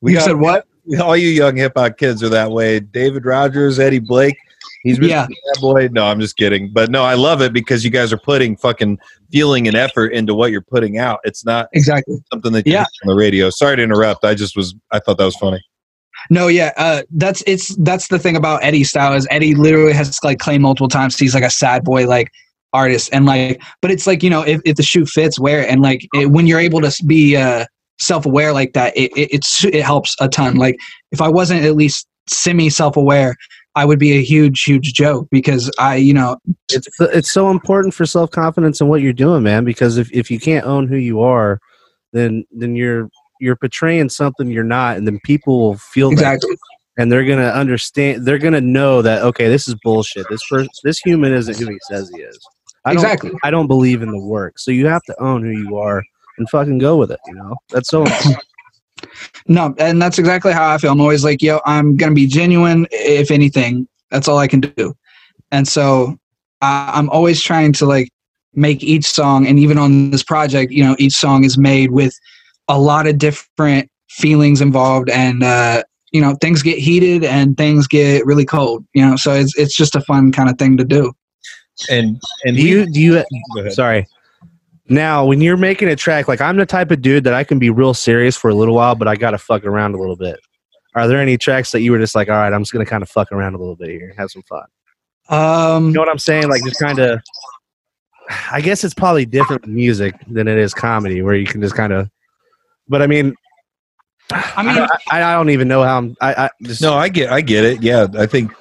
We 0.00 0.12
you 0.12 0.18
got 0.18 0.24
said 0.24 0.36
what 0.36 0.66
all 1.00 1.16
you 1.16 1.28
young 1.28 1.56
hip 1.56 1.72
hop 1.76 1.96
kids 1.98 2.22
are 2.22 2.28
that 2.30 2.50
way. 2.50 2.80
David 2.80 3.24
Rogers, 3.24 3.78
Eddie 3.78 3.98
Blake, 4.00 4.36
he's 4.82 4.98
been 4.98 5.10
Yeah. 5.10 5.26
that 5.26 5.58
boy. 5.60 5.88
No, 5.92 6.04
I'm 6.06 6.18
just 6.20 6.36
kidding. 6.36 6.72
But 6.72 6.90
no, 6.90 7.04
I 7.04 7.14
love 7.14 7.40
it 7.40 7.52
because 7.52 7.84
you 7.84 7.90
guys 7.90 8.12
are 8.12 8.18
putting 8.18 8.56
fucking 8.56 8.98
feeling 9.30 9.68
and 9.68 9.76
effort 9.76 10.08
into 10.08 10.34
what 10.34 10.50
you're 10.50 10.60
putting 10.62 10.98
out. 10.98 11.20
It's 11.24 11.44
not 11.44 11.68
exactly 11.72 12.16
something 12.32 12.52
that 12.52 12.66
you 12.66 12.72
Yeah. 12.74 12.80
on 13.04 13.08
the 13.08 13.14
radio. 13.14 13.50
Sorry 13.50 13.76
to 13.76 13.82
interrupt. 13.82 14.24
I 14.24 14.34
just 14.34 14.56
was 14.56 14.74
I 14.90 14.98
thought 14.98 15.18
that 15.18 15.24
was 15.24 15.36
funny. 15.36 15.60
No, 16.30 16.46
yeah, 16.46 16.72
uh, 16.76 17.02
that's 17.12 17.42
it's 17.46 17.74
that's 17.76 18.08
the 18.08 18.18
thing 18.18 18.36
about 18.36 18.62
Eddie's 18.62 18.88
style 18.90 19.12
is 19.14 19.26
Eddie 19.30 19.54
literally 19.54 19.92
has 19.92 20.18
like 20.22 20.38
claimed 20.38 20.62
multiple 20.62 20.88
times 20.88 21.18
he's 21.18 21.34
like 21.34 21.42
a 21.42 21.50
sad 21.50 21.82
boy 21.84 22.06
like 22.06 22.28
artist 22.72 23.10
and 23.12 23.26
like, 23.26 23.62
but 23.80 23.90
it's 23.90 24.06
like 24.06 24.22
you 24.22 24.30
know 24.30 24.42
if, 24.42 24.60
if 24.64 24.76
the 24.76 24.82
shoe 24.82 25.06
fits, 25.06 25.38
wear 25.38 25.62
it 25.62 25.70
and 25.70 25.80
like 25.80 26.06
it, 26.14 26.30
when 26.30 26.46
you're 26.46 26.60
able 26.60 26.80
to 26.80 27.04
be 27.06 27.36
uh, 27.36 27.66
self 28.00 28.26
aware 28.26 28.52
like 28.52 28.72
that, 28.72 28.96
it, 28.96 29.10
it 29.16 29.28
it's 29.32 29.64
it 29.64 29.82
helps 29.82 30.16
a 30.20 30.28
ton. 30.28 30.56
Like 30.56 30.78
if 31.10 31.20
I 31.20 31.28
wasn't 31.28 31.64
at 31.64 31.76
least 31.76 32.06
semi 32.28 32.70
self 32.70 32.96
aware, 32.96 33.36
I 33.74 33.84
would 33.84 33.98
be 33.98 34.12
a 34.12 34.22
huge 34.22 34.62
huge 34.62 34.92
joke 34.94 35.28
because 35.30 35.70
I 35.78 35.96
you 35.96 36.14
know 36.14 36.38
it's 36.70 36.88
it's 37.00 37.30
so 37.30 37.50
important 37.50 37.94
for 37.94 38.06
self 38.06 38.30
confidence 38.30 38.80
in 38.80 38.88
what 38.88 39.02
you're 39.02 39.12
doing, 39.12 39.42
man. 39.42 39.64
Because 39.64 39.98
if, 39.98 40.10
if 40.12 40.30
you 40.30 40.38
can't 40.38 40.66
own 40.66 40.88
who 40.88 40.96
you 40.96 41.20
are, 41.22 41.58
then 42.12 42.44
then 42.50 42.76
you're 42.76 43.08
you're 43.40 43.56
portraying 43.56 44.08
something 44.08 44.50
you're 44.50 44.64
not, 44.64 44.96
and 44.96 45.06
then 45.06 45.18
people 45.24 45.58
will 45.58 45.76
feel 45.76 46.10
that, 46.10 46.14
exactly 46.14 46.56
and 46.98 47.10
they're 47.10 47.24
gonna 47.24 47.48
understand. 47.48 48.26
They're 48.26 48.38
gonna 48.38 48.60
know 48.60 49.02
that 49.02 49.22
okay, 49.22 49.48
this 49.48 49.68
is 49.68 49.74
bullshit. 49.82 50.26
This 50.28 50.46
person, 50.48 50.68
this 50.84 50.98
human 50.98 51.32
isn't 51.32 51.58
who 51.58 51.70
he 51.70 51.78
says 51.88 52.10
he 52.14 52.22
is. 52.22 52.38
I 52.84 52.92
exactly. 52.92 53.30
I 53.42 53.50
don't 53.50 53.68
believe 53.68 54.02
in 54.02 54.10
the 54.10 54.18
work, 54.18 54.58
so 54.58 54.70
you 54.70 54.86
have 54.86 55.02
to 55.04 55.22
own 55.22 55.42
who 55.44 55.50
you 55.50 55.76
are 55.76 56.02
and 56.38 56.48
fucking 56.48 56.78
go 56.78 56.96
with 56.96 57.10
it. 57.10 57.20
You 57.26 57.34
know, 57.34 57.56
that's 57.70 57.88
so. 57.88 58.04
No, 59.48 59.74
and 59.78 60.00
that's 60.00 60.18
exactly 60.18 60.52
how 60.52 60.72
I 60.72 60.78
feel. 60.78 60.92
I'm 60.92 61.00
always 61.00 61.24
like, 61.24 61.42
yo, 61.42 61.60
I'm 61.66 61.96
gonna 61.96 62.14
be 62.14 62.26
genuine. 62.26 62.86
If 62.92 63.30
anything, 63.30 63.88
that's 64.10 64.28
all 64.28 64.38
I 64.38 64.46
can 64.46 64.60
do. 64.60 64.94
And 65.50 65.66
so 65.66 66.16
I, 66.60 66.92
I'm 66.94 67.10
always 67.10 67.42
trying 67.42 67.72
to 67.74 67.86
like 67.86 68.10
make 68.54 68.82
each 68.82 69.04
song, 69.04 69.46
and 69.46 69.58
even 69.58 69.76
on 69.76 70.10
this 70.10 70.22
project, 70.22 70.72
you 70.72 70.84
know, 70.84 70.94
each 70.98 71.14
song 71.14 71.44
is 71.44 71.58
made 71.58 71.90
with 71.90 72.14
a 72.68 72.78
lot 72.78 73.06
of 73.06 73.18
different 73.18 73.90
feelings 74.08 74.60
involved, 74.60 75.10
and 75.10 75.42
uh, 75.42 75.82
you 76.12 76.20
know, 76.20 76.36
things 76.40 76.62
get 76.62 76.78
heated 76.78 77.24
and 77.24 77.56
things 77.56 77.88
get 77.88 78.24
really 78.24 78.44
cold. 78.44 78.86
You 78.94 79.04
know, 79.04 79.16
so 79.16 79.32
it's 79.32 79.56
it's 79.58 79.76
just 79.76 79.96
a 79.96 80.00
fun 80.02 80.30
kind 80.30 80.48
of 80.48 80.58
thing 80.58 80.76
to 80.76 80.84
do. 80.84 81.12
And 81.90 82.20
and 82.44 82.56
do 82.56 82.62
we- 82.62 82.68
you 82.68 82.86
do 82.92 83.00
you 83.00 83.70
sorry. 83.70 84.06
Now 84.88 85.24
when 85.24 85.40
you're 85.40 85.56
making 85.56 85.88
a 85.88 85.96
track 85.96 86.28
like 86.28 86.40
i'm 86.40 86.56
the 86.56 86.66
type 86.66 86.90
of 86.90 87.00
dude 87.00 87.24
that 87.24 87.32
i 87.34 87.44
can 87.44 87.58
be 87.58 87.70
real 87.70 87.94
serious 87.94 88.36
for 88.36 88.50
a 88.50 88.54
little 88.54 88.74
while 88.74 88.94
but 88.94 89.08
i 89.08 89.14
gotta 89.16 89.38
fuck 89.38 89.64
around 89.64 89.94
a 89.94 89.98
little 89.98 90.16
bit. 90.16 90.38
Are 90.94 91.08
there 91.08 91.18
any 91.20 91.38
tracks 91.38 91.70
that 91.72 91.80
you 91.80 91.92
were 91.92 91.98
just 91.98 92.14
like 92.14 92.28
all 92.28 92.34
right 92.36 92.52
i'm 92.52 92.62
just 92.62 92.72
gonna 92.72 92.84
kind 92.84 93.02
of 93.02 93.08
fuck 93.08 93.30
around 93.32 93.54
a 93.54 93.58
little 93.58 93.76
bit 93.76 93.88
here 93.90 94.08
and 94.10 94.18
have 94.18 94.30
some 94.30 94.42
fun 94.42 94.64
Um, 95.28 95.86
you 95.86 95.92
know 95.92 96.00
what 96.00 96.08
i'm 96.10 96.18
saying? 96.18 96.48
Like 96.50 96.62
just 96.64 96.80
kind 96.80 96.98
of 96.98 97.20
i 98.50 98.60
guess 98.60 98.84
it's 98.84 98.92
probably 98.94 99.24
different 99.24 99.66
music 99.66 100.14
than 100.28 100.48
it 100.48 100.58
is 100.58 100.74
comedy 100.74 101.22
where 101.22 101.34
you 101.34 101.46
can 101.46 101.60
just 101.62 101.74
kind 101.74 101.92
of 101.92 102.10
but 102.88 103.00
i 103.02 103.06
mean 103.06 103.34
I 104.32 104.62
mean, 104.62 104.86
I, 105.10 105.22
I 105.22 105.34
don't 105.34 105.50
even 105.50 105.68
know 105.68 105.82
how 105.82 105.98
i'm 105.98 106.16
i, 106.20 106.44
I 106.44 106.50
just 106.62 106.80
no, 106.82 106.94
I 106.94 107.08
get 107.08 107.30
I 107.30 107.40
get 107.40 107.64
it. 107.64 107.82
Yeah, 107.82 108.06
I 108.18 108.26
think 108.26 108.52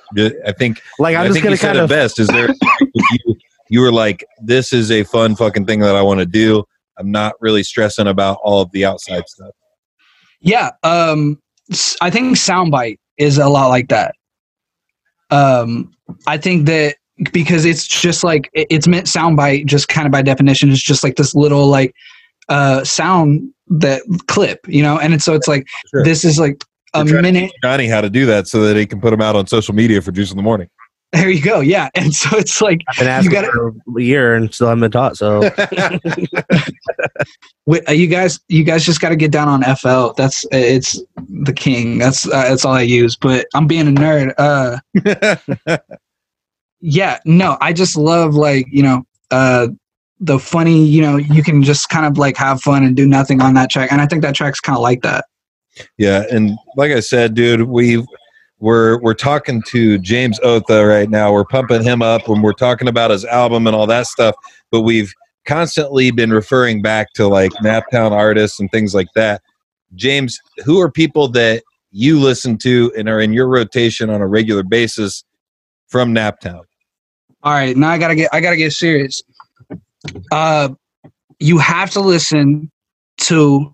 I 0.46 0.52
think 0.52 0.82
like 1.00 1.16
i'm 1.16 1.22
I 1.22 1.28
just 1.28 1.34
think 1.34 1.44
gonna 1.44 1.54
you 1.54 1.58
said 1.58 1.68
kind 1.68 1.78
it 1.80 1.84
of 1.84 1.90
best. 1.90 2.20
Is 2.20 2.28
there 2.28 2.50
you, 2.94 3.36
you 3.70 3.80
were 3.82 3.92
like, 3.92 4.26
this 4.42 4.74
is 4.74 4.92
a 4.92 5.04
fun 5.04 5.36
fucking 5.36 5.66
thing 5.66 5.80
that 5.80 5.96
I 5.96 6.02
want 6.02 6.20
to 6.20 6.26
do. 6.26 6.64
I'm 6.98 7.10
not 7.12 7.34
really 7.40 7.64
stressing 7.64 8.08
about 8.08 8.38
all 8.44 8.62
of 8.62 8.72
the 8.72 8.84
outside 8.86 9.28
stuff. 9.30 9.52
Yeah, 10.42 10.72
um, 10.84 11.40
s- 11.72 11.96
I 12.02 12.10
think 12.10 12.36
soundbite 12.36 13.00
is 13.18 13.38
a 13.38 13.48
lot 13.48 13.68
like 13.70 13.88
that. 13.90 14.16
Um, 15.30 15.94
I 16.28 16.38
think 16.38 16.66
that 16.66 16.96
because 17.32 17.64
it's 17.66 17.88
just 17.88 18.24
like 18.24 18.50
it's 18.54 18.88
meant 18.88 19.06
soundbite, 19.06 19.66
just 19.68 19.88
kind 19.88 20.06
of 20.06 20.12
by 20.12 20.22
definition, 20.22 20.70
it's 20.70 20.82
just 20.82 21.04
like 21.04 21.16
this 21.16 21.34
little 21.36 21.68
like 21.68 21.94
uh 22.52 22.84
sound 22.84 23.50
that 23.68 24.02
clip, 24.28 24.60
you 24.68 24.84
know, 24.84 25.00
and 25.00 25.14
it's, 25.14 25.24
so 25.24 25.34
it's 25.34 25.48
like 25.48 25.66
Sure. 25.90 26.04
this 26.04 26.26
is 26.26 26.38
like 26.38 26.64
a 26.94 27.06
We're 27.06 27.22
minute. 27.22 27.52
Johnny 27.64 27.88
how 27.88 28.02
to 28.02 28.10
do 28.10 28.26
that 28.26 28.48
so 28.48 28.62
that 28.64 28.76
he 28.76 28.86
can 28.86 29.00
put 29.00 29.12
them 29.12 29.22
out 29.22 29.36
on 29.38 29.48
social 29.48 29.74
media 29.74 30.02
for 30.02 30.12
Juice 30.12 30.32
in 30.32 30.38
the 30.38 30.44
Morning. 30.44 30.68
There 31.14 31.30
you 31.30 31.42
go, 31.42 31.60
yeah, 31.62 31.90
and 31.96 32.14
so 32.14 32.38
it's 32.38 32.62
like 32.62 32.82
I've 32.90 32.98
been 33.00 33.08
asking 33.08 33.32
gotta- 33.32 33.52
for 33.52 33.74
a 33.98 34.02
year 34.02 34.36
and 34.36 34.54
still 34.54 34.68
haven't 34.68 34.82
been 34.82 34.92
taught 34.92 35.16
so 35.18 35.42
wi- 37.66 37.84
uh, 37.88 37.92
you 37.92 38.08
guys, 38.08 38.40
you 38.50 38.64
guys 38.64 38.86
just 38.86 39.02
got 39.02 39.10
to 39.10 39.16
get 39.16 39.32
down 39.32 39.48
on 39.48 39.64
FL. 39.76 40.10
That's 40.18 40.46
it's 40.52 41.02
the 41.46 41.54
king. 41.54 41.98
That's 41.98 42.26
uh, 42.28 42.44
that's 42.50 42.66
all 42.66 42.74
I 42.74 42.82
use. 42.82 43.16
But 43.18 43.48
I'm 43.54 43.68
being 43.68 43.88
a 43.88 43.92
nerd. 43.92 44.34
Uh, 44.38 44.80
yeah 46.84 47.20
no 47.26 47.60
i 47.62 47.72
just 47.72 47.96
love 47.96 48.34
like 48.34 48.66
you 48.72 48.82
know 48.82 49.04
uh 49.30 49.68
the 50.24 50.40
funny 50.40 50.86
you 50.86 51.02
know 51.02 51.18
you 51.18 51.44
can 51.44 51.64
just 51.64 51.90
kind 51.90 52.06
of 52.06 52.18
like 52.18 52.38
have 52.38 52.62
fun 52.62 52.84
and 52.84 52.96
do 52.96 53.08
nothing 53.08 53.42
on 53.42 53.56
that 53.56 53.70
track 53.70 53.92
and 53.92 54.00
i 54.00 54.06
think 54.06 54.22
that 54.22 54.36
track's 54.36 54.60
kind 54.60 54.78
of 54.78 54.82
like 54.82 55.02
that 55.02 55.26
Yeah, 55.98 56.26
and 56.32 56.58
like 56.76 56.92
I 56.92 57.00
said, 57.00 57.34
dude, 57.34 57.64
we 57.64 58.06
we're 58.60 59.00
we're 59.00 59.14
talking 59.14 59.62
to 59.68 59.98
James 60.00 60.40
Otha 60.42 60.86
right 60.86 61.10
now. 61.10 61.32
We're 61.32 61.46
pumping 61.46 61.84
him 61.84 62.02
up 62.02 62.28
and 62.28 62.44
we're 62.44 62.54
talking 62.54 62.88
about 62.88 63.12
his 63.12 63.26
album 63.26 63.68
and 63.68 63.76
all 63.76 63.88
that 63.88 64.08
stuff. 64.08 64.36
But 64.72 64.82
we've 64.82 65.14
constantly 65.46 66.12
been 66.12 66.32
referring 66.32 66.82
back 66.82 67.14
to 67.14 67.28
like 67.28 67.52
Naptown 67.64 68.12
artists 68.12 68.60
and 68.60 68.70
things 68.72 68.94
like 68.94 69.08
that. 69.16 69.42
James, 69.96 70.40
who 70.64 70.80
are 70.80 70.92
people 70.92 71.28
that 71.30 71.64
you 71.92 72.20
listen 72.20 72.58
to 72.60 72.94
and 72.98 73.10
are 73.10 73.20
in 73.20 73.34
your 73.34 73.48
rotation 73.48 74.10
on 74.10 74.22
a 74.22 74.28
regular 74.28 74.64
basis 74.64 75.24
from 75.88 76.14
Naptown? 76.14 76.62
All 77.44 77.54
right, 77.54 77.76
now 77.76 77.90
I 77.90 77.98
gotta 77.98 78.16
get 78.16 78.30
I 78.32 78.40
gotta 78.40 78.58
get 78.58 78.72
serious. 78.72 79.24
Uh, 80.32 80.70
you 81.40 81.58
have 81.58 81.90
to 81.92 82.00
listen 82.00 82.72
to 83.18 83.74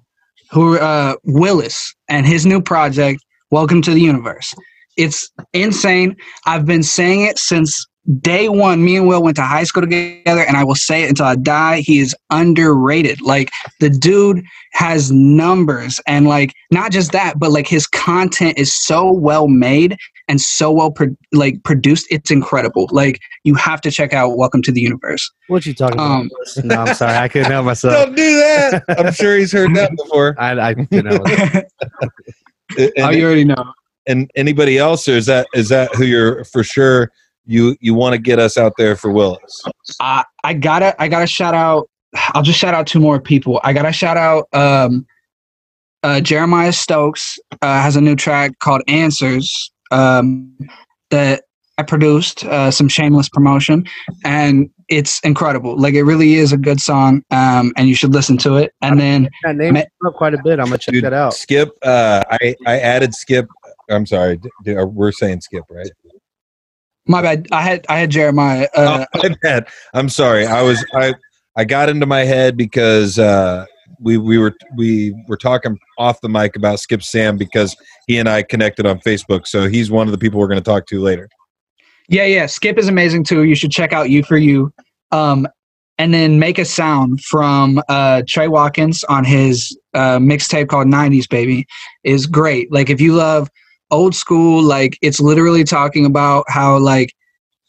who 0.51 0.77
uh 0.77 1.15
Willis 1.23 1.93
and 2.09 2.25
his 2.25 2.45
new 2.45 2.61
project, 2.61 3.19
Welcome 3.51 3.81
to 3.83 3.93
the 3.93 4.01
Universe. 4.01 4.53
It's 4.97 5.29
insane. 5.53 6.15
I've 6.45 6.65
been 6.65 6.83
saying 6.83 7.21
it 7.21 7.37
since 7.37 7.85
day 8.21 8.49
one. 8.49 8.83
Me 8.83 8.95
and 8.97 9.07
Will 9.07 9.21
went 9.23 9.35
to 9.37 9.43
high 9.43 9.63
school 9.63 9.81
together, 9.81 10.41
and 10.41 10.57
I 10.57 10.63
will 10.63 10.75
say 10.75 11.03
it 11.03 11.09
until 11.09 11.25
I 11.25 11.35
die. 11.35 11.81
He 11.81 11.99
is 11.99 12.15
underrated. 12.29 13.21
Like 13.21 13.51
the 13.79 13.89
dude 13.89 14.43
has 14.73 15.11
numbers, 15.11 15.99
and 16.07 16.27
like 16.27 16.53
not 16.71 16.91
just 16.91 17.11
that, 17.11 17.39
but 17.39 17.51
like 17.51 17.67
his 17.67 17.87
content 17.87 18.57
is 18.57 18.73
so 18.73 19.11
well 19.11 19.47
made 19.47 19.97
and 20.29 20.41
so 20.41 20.71
well 20.71 20.91
pro- 20.91 21.15
like 21.33 21.63
produced. 21.63 22.07
It's 22.09 22.31
incredible. 22.31 22.87
Like 22.91 23.19
you 23.43 23.55
have 23.55 23.81
to 23.81 23.91
check 23.91 24.13
out 24.13 24.37
Welcome 24.37 24.61
to 24.63 24.71
the 24.71 24.81
Universe. 24.81 25.29
What 25.47 25.65
you 25.65 25.73
talking 25.73 25.95
about? 25.99 26.21
Um, 26.21 26.29
no, 26.63 26.75
I'm 26.83 26.93
sorry. 26.93 27.15
I 27.17 27.27
couldn't 27.27 27.51
help 27.51 27.65
myself. 27.67 27.93
Don't 27.93 28.15
do 28.15 28.35
that. 28.37 28.83
I'm 28.89 29.13
sure 29.13 29.37
he's 29.37 29.51
heard 29.51 29.73
that 29.75 29.91
before. 29.95 30.35
I, 30.41 30.59
I 30.69 30.73
couldn't 30.73 31.05
help 31.05 31.23
myself. 31.23 31.63
Oh, 32.99 33.09
you 33.09 33.25
already 33.25 33.45
know. 33.45 33.73
and 34.07 34.29
anybody 34.35 34.77
else, 34.77 35.07
or 35.07 35.13
is 35.13 35.25
that 35.27 35.47
is 35.55 35.69
that 35.69 35.95
who 35.95 36.03
you're 36.03 36.43
for 36.43 36.63
sure 36.65 37.11
you 37.47 37.75
you 37.79 37.93
want 37.93 38.13
to 38.13 38.19
get 38.19 38.39
us 38.39 38.57
out 38.57 38.73
there 38.77 38.95
for 38.95 39.11
Willis? 39.11 39.63
I 39.99 40.23
I 40.43 40.53
gotta 40.53 40.99
I 41.01 41.07
gotta 41.07 41.27
shout 41.27 41.53
out. 41.53 41.89
I'll 42.33 42.43
just 42.43 42.59
shout 42.59 42.73
out 42.73 42.87
two 42.87 42.99
more 42.99 43.19
people. 43.19 43.59
I 43.63 43.73
gotta 43.73 43.91
shout 43.91 44.17
out 44.17 44.47
um, 44.53 45.05
uh, 46.03 46.21
Jeremiah 46.21 46.73
Stokes 46.73 47.39
uh, 47.61 47.81
has 47.81 47.95
a 47.95 48.01
new 48.01 48.15
track 48.15 48.51
called 48.59 48.81
Answers 48.87 49.71
um, 49.91 50.55
that 51.09 51.43
I 51.77 51.83
produced. 51.83 52.43
Uh, 52.43 52.71
some 52.71 52.87
shameless 52.87 53.29
promotion, 53.29 53.85
and 54.23 54.69
it's 54.89 55.19
incredible. 55.21 55.77
Like 55.79 55.93
it 55.93 56.03
really 56.03 56.35
is 56.35 56.51
a 56.51 56.57
good 56.57 56.79
song, 56.79 57.23
um, 57.31 57.71
and 57.77 57.87
you 57.87 57.95
should 57.95 58.13
listen 58.13 58.37
to 58.39 58.55
it. 58.55 58.73
And 58.81 58.99
then 58.99 59.29
That 59.43 59.55
name 59.55 59.73
Ma- 59.73 59.83
up 60.05 60.15
quite 60.15 60.33
a 60.33 60.41
bit. 60.43 60.59
I'm 60.59 60.65
gonna 60.65 60.77
check 60.77 60.93
Dude, 60.93 61.03
that 61.03 61.13
out. 61.13 61.33
Skip, 61.33 61.69
uh, 61.83 62.23
I 62.29 62.55
I 62.65 62.79
added 62.79 63.13
Skip. 63.13 63.47
I'm 63.89 64.05
sorry, 64.05 64.37
d- 64.37 64.49
d- 64.63 64.75
we're 64.75 65.11
saying 65.11 65.41
Skip, 65.41 65.63
right? 65.69 65.89
My 67.07 67.21
bad. 67.21 67.47
I 67.51 67.61
had 67.61 67.85
I 67.89 67.99
had 67.99 68.09
Jeremiah. 68.09 68.67
Uh, 68.75 69.05
oh, 69.13 69.19
my 69.23 69.35
bad. 69.41 69.67
I'm 69.93 70.09
sorry. 70.09 70.45
I 70.45 70.61
was 70.61 70.83
I 70.93 71.13
I 71.55 71.65
got 71.65 71.89
into 71.89 72.05
my 72.05 72.23
head 72.23 72.57
because 72.57 73.17
uh, 73.17 73.65
we 73.99 74.17
we 74.17 74.37
were 74.37 74.55
we 74.75 75.15
were 75.27 75.37
talking 75.37 75.79
off 75.97 76.21
the 76.21 76.29
mic 76.29 76.55
about 76.55 76.79
Skip 76.79 77.03
Sam 77.03 77.37
because 77.37 77.75
he 78.07 78.17
and 78.17 78.29
I 78.29 78.43
connected 78.43 78.85
on 78.85 78.99
Facebook. 78.99 79.47
So 79.47 79.67
he's 79.67 79.89
one 79.89 80.07
of 80.07 80.11
the 80.11 80.17
people 80.17 80.39
we're 80.39 80.47
going 80.47 80.59
to 80.59 80.63
talk 80.63 80.85
to 80.87 81.01
later. 81.01 81.29
Yeah, 82.09 82.25
yeah. 82.25 82.45
Skip 82.45 82.77
is 82.77 82.87
amazing 82.87 83.23
too. 83.23 83.43
You 83.43 83.55
should 83.55 83.71
check 83.71 83.93
out 83.93 84.09
You 84.09 84.23
for 84.23 84.37
You. 84.37 84.71
Um, 85.11 85.47
and 85.97 86.13
then 86.13 86.39
Make 86.39 86.59
a 86.59 86.65
Sound 86.65 87.21
from 87.23 87.81
uh, 87.89 88.21
Trey 88.27 88.47
Watkins 88.47 89.03
on 89.05 89.25
his 89.25 89.77
uh, 89.93 90.19
mixtape 90.19 90.67
called 90.67 90.87
90s 90.87 91.27
Baby 91.27 91.65
is 92.03 92.27
great. 92.27 92.71
Like, 92.71 92.89
if 92.89 93.01
you 93.01 93.13
love 93.13 93.49
old 93.91 94.15
school, 94.15 94.63
like, 94.63 94.97
it's 95.01 95.19
literally 95.19 95.63
talking 95.63 96.05
about 96.05 96.45
how, 96.47 96.77
like, 96.77 97.13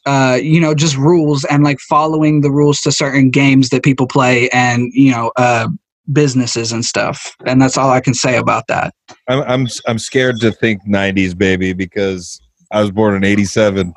uh, 0.07 0.39
you 0.41 0.61
know, 0.61 0.75
just 0.75 0.97
rules 0.97 1.45
and 1.45 1.65
like 1.65 1.79
following 1.81 2.41
the 2.41 2.51
rules 2.51 2.81
to 2.81 2.91
certain 2.91 3.31
games 3.31 3.69
that 3.69 3.83
people 3.83 4.07
play 4.07 4.49
and, 4.51 4.91
you 4.95 5.11
know, 5.11 5.31
uh, 5.37 5.69
businesses 6.13 6.73
and 6.73 6.85
stuff. 6.85 7.37
And 7.45 7.61
that's 7.61 7.77
all 7.77 7.91
I 7.91 8.01
can 8.01 8.15
say 8.15 8.37
about 8.39 8.67
that. 8.69 8.95
I'm 9.29 9.43
I'm 9.43 9.69
I'm 9.87 9.99
scared 9.99 10.41
to 10.41 10.53
think 10.53 10.83
90s 10.87 11.37
baby 11.37 11.73
because 11.73 12.41
I 12.73 12.81
was 12.81 12.91
born 12.91 13.15
in 13.15 13.25
87. 13.25 13.93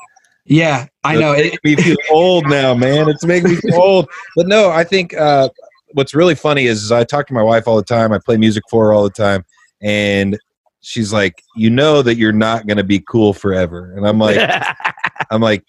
Yeah, 0.46 0.88
I 1.04 1.16
know. 1.16 1.34
It, 1.34 1.58
me 1.64 1.76
feel 1.76 1.98
old 2.12 2.50
now, 2.50 2.74
man. 2.74 3.08
It's 3.10 3.26
making 3.26 3.52
me 3.52 3.56
feel 3.58 3.76
old. 3.76 4.10
But 4.36 4.48
no, 4.48 4.70
I 4.70 4.84
think 4.84 5.14
uh, 5.14 5.50
what's 5.94 6.14
really 6.14 6.36
funny 6.36 6.66
is, 6.66 6.84
is 6.84 6.92
I 6.92 7.04
talk 7.04 7.28
to 7.28 7.34
my 7.34 7.44
wife 7.44 7.68
all 7.68 7.78
the 7.78 7.84
time. 7.84 8.12
I 8.12 8.20
play 8.20 8.38
music 8.38 8.64
for 8.70 8.88
her 8.88 8.94
all 8.94 9.04
the 9.04 9.10
time, 9.12 9.46
and 9.82 10.38
she's 10.82 11.14
like, 11.14 11.44
"You 11.56 11.70
know 11.70 12.02
that 12.02 12.16
you're 12.16 12.32
not 12.32 12.68
going 12.68 12.78
to 12.78 12.84
be 12.84 13.00
cool 13.00 13.34
forever." 13.34 13.94
And 13.96 14.08
I'm 14.08 14.20
like, 14.20 14.38
I'm 15.32 15.42
like, 15.42 15.64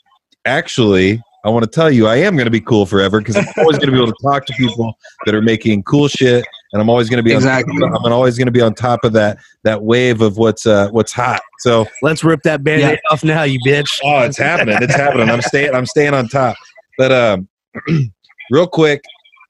actually, 0.44 1.20
I 1.44 1.48
want 1.48 1.64
to 1.64 1.70
tell 1.70 1.90
you, 1.90 2.06
I 2.06 2.16
am 2.16 2.36
going 2.36 2.46
to 2.46 2.52
be 2.52 2.60
cool 2.60 2.86
forever 2.86 3.18
because 3.18 3.36
I'm 3.36 3.46
always 3.58 3.78
going 3.78 3.88
to 3.88 3.92
be 3.92 3.98
able 3.98 4.12
to 4.12 4.22
talk 4.22 4.46
to 4.46 4.52
people 4.52 4.94
that 5.26 5.34
are 5.34 5.42
making 5.42 5.82
cool 5.82 6.06
shit, 6.06 6.44
and 6.72 6.80
I'm 6.80 6.88
always 6.88 7.08
going 7.08 7.18
to 7.18 7.22
be 7.22 7.34
Exactly. 7.34 7.74
On, 7.82 7.94
I'm 7.94 8.12
always 8.12 8.38
going 8.38 8.46
to 8.46 8.52
be 8.52 8.60
on 8.60 8.74
top 8.74 9.04
of 9.04 9.12
that 9.14 9.38
that 9.64 9.82
wave 9.82 10.20
of 10.20 10.36
what's 10.36 10.66
uh, 10.66 10.88
what's 10.90 11.12
hot. 11.12 11.42
So 11.58 11.86
Let's 12.00 12.22
rip 12.22 12.42
that 12.42 12.62
band 12.62 12.82
aid 12.82 13.00
off 13.10 13.24
now, 13.24 13.42
you 13.42 13.58
bitch. 13.66 14.00
Oh, 14.04 14.20
it's 14.20 14.38
happening. 14.38 14.78
It's 14.80 14.94
happening. 14.94 15.30
I'm 15.30 15.42
staying. 15.42 15.74
I'm 15.74 15.86
staying 15.86 16.14
on 16.14 16.28
top. 16.28 16.56
But 16.96 17.10
um, 17.10 17.48
real 18.50 18.66
quick, 18.68 19.02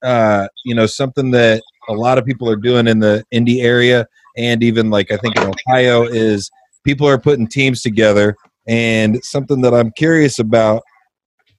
uh, 0.03 0.48
you 0.64 0.75
know, 0.75 0.87
something 0.87 1.31
that 1.33 1.62
a 1.88 1.92
lot 1.92 2.16
of 2.16 2.25
people 2.25 2.48
are 2.48 2.57
doing 2.57 2.87
in 2.87 3.01
the 3.01 3.25
indie 3.35 3.62
area, 3.62 4.07
and 4.37 4.62
even 4.62 4.90
like 4.90 5.11
I 5.11 5.16
think 5.16 5.37
in 5.37 5.53
Ohio, 5.68 6.05
is 6.05 6.51
people 6.85 7.07
are 7.09 7.18
putting 7.18 7.47
teams 7.47 7.83
together. 7.83 8.37
And 8.68 9.23
something 9.25 9.61
that 9.62 9.75
I'm 9.75 9.90
curious 9.92 10.38
about: 10.38 10.83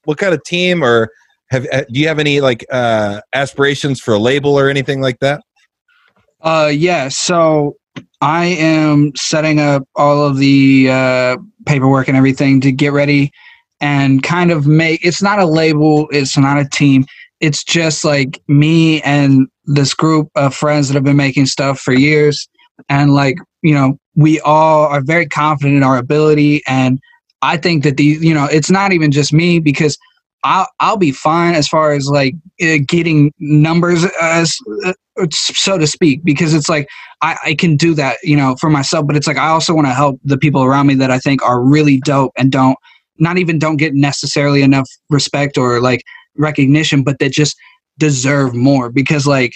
what 0.05 0.17
kind 0.17 0.33
of 0.33 0.43
team, 0.43 0.83
or 0.83 1.09
have 1.49 1.67
uh, 1.71 1.83
do 1.91 1.99
you 1.99 2.07
have 2.07 2.19
any 2.19 2.41
like 2.41 2.65
uh, 2.71 3.21
aspirations 3.33 3.99
for 3.99 4.13
a 4.13 4.19
label 4.19 4.57
or 4.57 4.69
anything 4.69 5.01
like 5.01 5.19
that? 5.19 5.41
Uh, 6.41 6.71
yeah. 6.73 7.07
So 7.09 7.77
I 8.21 8.45
am 8.45 9.15
setting 9.15 9.59
up 9.59 9.83
all 9.95 10.25
of 10.25 10.37
the 10.37 10.89
uh, 10.89 11.37
paperwork 11.65 12.07
and 12.07 12.17
everything 12.17 12.61
to 12.61 12.71
get 12.71 12.91
ready 12.91 13.31
and 13.81 14.23
kind 14.23 14.51
of 14.51 14.65
make. 14.65 15.05
It's 15.05 15.21
not 15.21 15.39
a 15.39 15.45
label. 15.45 16.07
It's 16.11 16.37
not 16.37 16.57
a 16.57 16.67
team. 16.69 17.05
It's 17.39 17.63
just 17.63 18.05
like 18.05 18.41
me 18.47 19.01
and 19.01 19.47
this 19.65 19.93
group 19.93 20.29
of 20.35 20.55
friends 20.55 20.87
that 20.87 20.95
have 20.95 21.03
been 21.03 21.17
making 21.17 21.45
stuff 21.45 21.79
for 21.79 21.93
years, 21.93 22.47
and 22.89 23.13
like 23.13 23.37
you 23.61 23.73
know, 23.73 23.97
we 24.15 24.39
all 24.41 24.85
are 24.87 25.01
very 25.01 25.25
confident 25.25 25.77
in 25.77 25.83
our 25.83 25.97
ability. 25.97 26.61
And 26.67 26.99
I 27.41 27.57
think 27.57 27.83
that 27.83 27.97
these, 27.97 28.23
you 28.23 28.33
know, 28.33 28.45
it's 28.45 28.69
not 28.69 28.93
even 28.93 29.11
just 29.11 29.33
me 29.33 29.59
because. 29.59 29.97
I'll 30.45 30.67
I'll 30.81 30.97
be 30.97 31.13
fine 31.13 31.55
as 31.55 31.69
far 31.69 31.93
as 31.93 32.09
like 32.09 32.35
uh, 32.61 32.75
getting 32.85 33.31
numbers 33.39 34.03
as 34.21 34.57
uh, 34.83 34.91
so 35.31 35.77
to 35.77 35.87
speak 35.87 36.21
because 36.25 36.53
it's 36.53 36.67
like 36.67 36.89
I, 37.21 37.37
I 37.45 37.53
can 37.55 37.77
do 37.77 37.93
that 37.93 38.17
you 38.23 38.35
know 38.35 38.57
for 38.59 38.69
myself 38.69 39.07
but 39.07 39.15
it's 39.15 39.25
like 39.25 39.37
I 39.37 39.47
also 39.47 39.73
want 39.73 39.87
to 39.87 39.93
help 39.93 40.19
the 40.25 40.37
people 40.37 40.61
around 40.61 40.87
me 40.87 40.95
that 40.95 41.11
I 41.11 41.19
think 41.19 41.41
are 41.43 41.63
really 41.63 42.01
dope 42.01 42.33
and 42.35 42.51
don't 42.51 42.77
not 43.19 43.37
even 43.37 43.57
don't 43.57 43.77
get 43.77 43.93
necessarily 43.93 44.63
enough 44.63 44.89
respect 45.09 45.57
or 45.57 45.79
like 45.79 46.03
recognition 46.35 47.03
but 47.03 47.19
that 47.19 47.31
just 47.31 47.55
deserve 47.97 48.53
more 48.53 48.89
because 48.89 49.25
like 49.25 49.53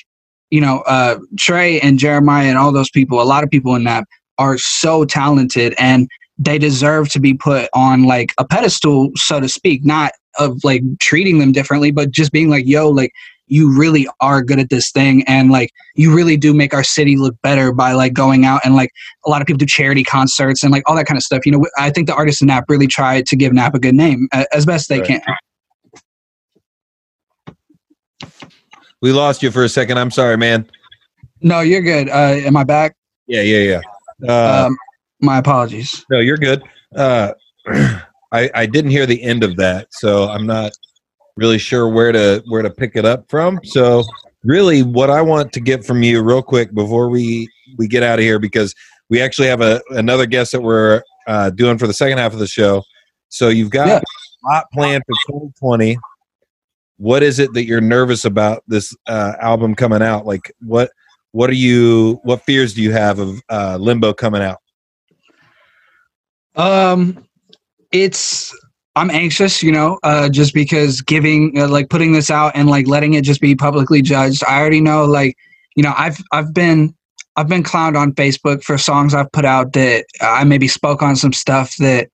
you 0.51 0.61
know 0.61 0.79
uh 0.87 1.17
Trey 1.37 1.79
and 1.81 1.99
Jeremiah 1.99 2.47
and 2.47 2.57
all 2.57 2.71
those 2.71 2.89
people 2.89 3.21
a 3.21 3.23
lot 3.23 3.43
of 3.43 3.49
people 3.49 3.75
in 3.75 3.83
that 3.85 4.05
are 4.37 4.57
so 4.57 5.05
talented 5.05 5.73
and 5.77 6.07
they 6.37 6.57
deserve 6.59 7.09
to 7.09 7.19
be 7.19 7.33
put 7.33 7.69
on 7.73 8.03
like 8.03 8.33
a 8.37 8.45
pedestal 8.45 9.09
so 9.15 9.39
to 9.39 9.49
speak 9.49 9.83
not 9.85 10.11
of 10.39 10.63
like 10.63 10.81
treating 10.99 11.39
them 11.39 11.51
differently 11.51 11.91
but 11.91 12.11
just 12.11 12.31
being 12.31 12.49
like 12.49 12.65
yo 12.67 12.89
like 12.89 13.11
you 13.49 13.75
really 13.77 14.07
are 14.19 14.43
good 14.43 14.59
at 14.59 14.69
this 14.69 14.91
thing 14.91 15.23
and 15.25 15.51
like 15.51 15.71
you 15.95 16.13
really 16.13 16.35
do 16.37 16.53
make 16.53 16.73
our 16.73 16.83
city 16.83 17.15
look 17.15 17.33
better 17.41 17.71
by 17.71 17.93
like 17.93 18.13
going 18.13 18.45
out 18.45 18.59
and 18.65 18.75
like 18.75 18.91
a 19.25 19.29
lot 19.29 19.41
of 19.41 19.47
people 19.47 19.57
do 19.57 19.65
charity 19.65 20.03
concerts 20.03 20.63
and 20.63 20.71
like 20.71 20.83
all 20.85 20.95
that 20.95 21.05
kind 21.05 21.17
of 21.17 21.23
stuff 21.23 21.45
you 21.45 21.51
know 21.51 21.65
i 21.77 21.89
think 21.89 22.07
the 22.07 22.13
artists 22.13 22.41
in 22.41 22.47
nap 22.47 22.65
really 22.67 22.87
try 22.87 23.21
to 23.21 23.35
give 23.35 23.53
nap 23.53 23.73
a 23.73 23.79
good 23.79 23.95
name 23.95 24.27
as 24.53 24.65
best 24.65 24.89
they 24.89 24.99
Right. 24.99 25.07
can 25.07 25.21
We 29.01 29.11
lost 29.11 29.43
you 29.43 29.51
for 29.51 29.63
a 29.63 29.69
second. 29.69 29.97
I'm 29.97 30.11
sorry, 30.11 30.37
man. 30.37 30.67
no 31.41 31.59
you're 31.61 31.81
good 31.81 32.09
uh 32.09 32.33
am 32.47 32.57
i 32.57 32.63
back 32.63 32.95
Yeah, 33.27 33.41
yeah, 33.41 33.79
yeah. 34.23 34.27
Uh, 34.27 34.65
um 34.67 34.77
my 35.21 35.37
apologies 35.37 36.03
No, 36.09 36.19
you're 36.19 36.37
good. 36.37 36.63
Uh, 36.95 37.33
I 38.31 38.49
I 38.55 38.65
didn't 38.65 38.91
hear 38.91 39.05
the 39.05 39.21
end 39.23 39.43
of 39.43 39.55
that, 39.57 39.87
so 39.91 40.29
I'm 40.29 40.45
not 40.47 40.71
really 41.35 41.57
sure 41.59 41.87
where 41.89 42.11
to 42.11 42.43
where 42.47 42.61
to 42.61 42.69
pick 42.69 42.95
it 42.95 43.05
up 43.05 43.29
from. 43.29 43.59
So 43.63 44.03
really, 44.43 44.81
what 44.83 45.09
I 45.09 45.21
want 45.21 45.53
to 45.53 45.59
get 45.59 45.85
from 45.85 46.01
you, 46.03 46.21
real 46.23 46.41
quick, 46.41 46.73
before 46.73 47.09
we 47.09 47.47
we 47.77 47.87
get 47.87 48.03
out 48.03 48.19
of 48.19 48.23
here, 48.23 48.39
because 48.39 48.73
we 49.09 49.21
actually 49.21 49.47
have 49.47 49.61
a 49.61 49.81
another 49.91 50.25
guest 50.25 50.51
that 50.53 50.61
we're 50.61 51.01
uh, 51.27 51.49
doing 51.51 51.77
for 51.77 51.87
the 51.87 51.93
second 51.93 52.17
half 52.17 52.33
of 52.33 52.39
the 52.39 52.47
show. 52.47 52.83
So 53.29 53.49
you've 53.49 53.69
got 53.71 53.87
Yeah. 53.87 53.99
a 53.99 54.47
lot 54.53 54.65
planned 54.73 55.03
for 55.07 55.15
2020. 55.33 55.97
What 56.97 57.23
is 57.23 57.39
it 57.39 57.53
that 57.53 57.65
you're 57.65 57.81
nervous 57.81 58.25
about 58.25 58.63
this 58.67 58.95
uh, 59.07 59.33
album 59.39 59.75
coming 59.75 60.01
out? 60.01 60.25
Like 60.25 60.51
what 60.59 60.91
what 61.31 61.49
are 61.49 61.53
you 61.53 62.19
what 62.23 62.41
fears 62.43 62.73
do 62.73 62.81
you 62.81 62.91
have 62.91 63.19
of 63.19 63.39
uh, 63.49 63.77
Limbo 63.79 64.13
coming 64.13 64.41
out? 64.41 64.57
Um, 66.55 67.23
it's 67.91 68.55
I'm 68.95 69.11
anxious, 69.11 69.61
you 69.61 69.71
know, 69.71 69.99
uh, 70.01 70.27
just 70.27 70.55
because 70.55 71.01
giving 71.01 71.59
uh, 71.59 71.67
like 71.67 71.89
putting 71.89 72.13
this 72.13 72.31
out 72.31 72.53
and 72.55 72.67
like 72.67 72.87
letting 72.87 73.13
it 73.13 73.23
just 73.23 73.41
be 73.41 73.55
publicly 73.55 74.01
judged. 74.01 74.43
I 74.45 74.59
already 74.59 74.81
know, 74.81 75.05
like, 75.05 75.37
you 75.75 75.83
know, 75.83 75.93
I've 75.95 76.17
I've 76.31 76.51
been 76.53 76.95
I've 77.35 77.47
been 77.47 77.61
clowned 77.61 77.95
on 77.95 78.13
Facebook 78.13 78.63
for 78.63 78.79
songs 78.79 79.13
I've 79.13 79.31
put 79.31 79.45
out 79.45 79.73
that 79.73 80.05
I 80.19 80.43
maybe 80.43 80.67
spoke 80.67 81.03
on 81.03 81.15
some 81.15 81.31
stuff 81.31 81.75
that 81.77 82.09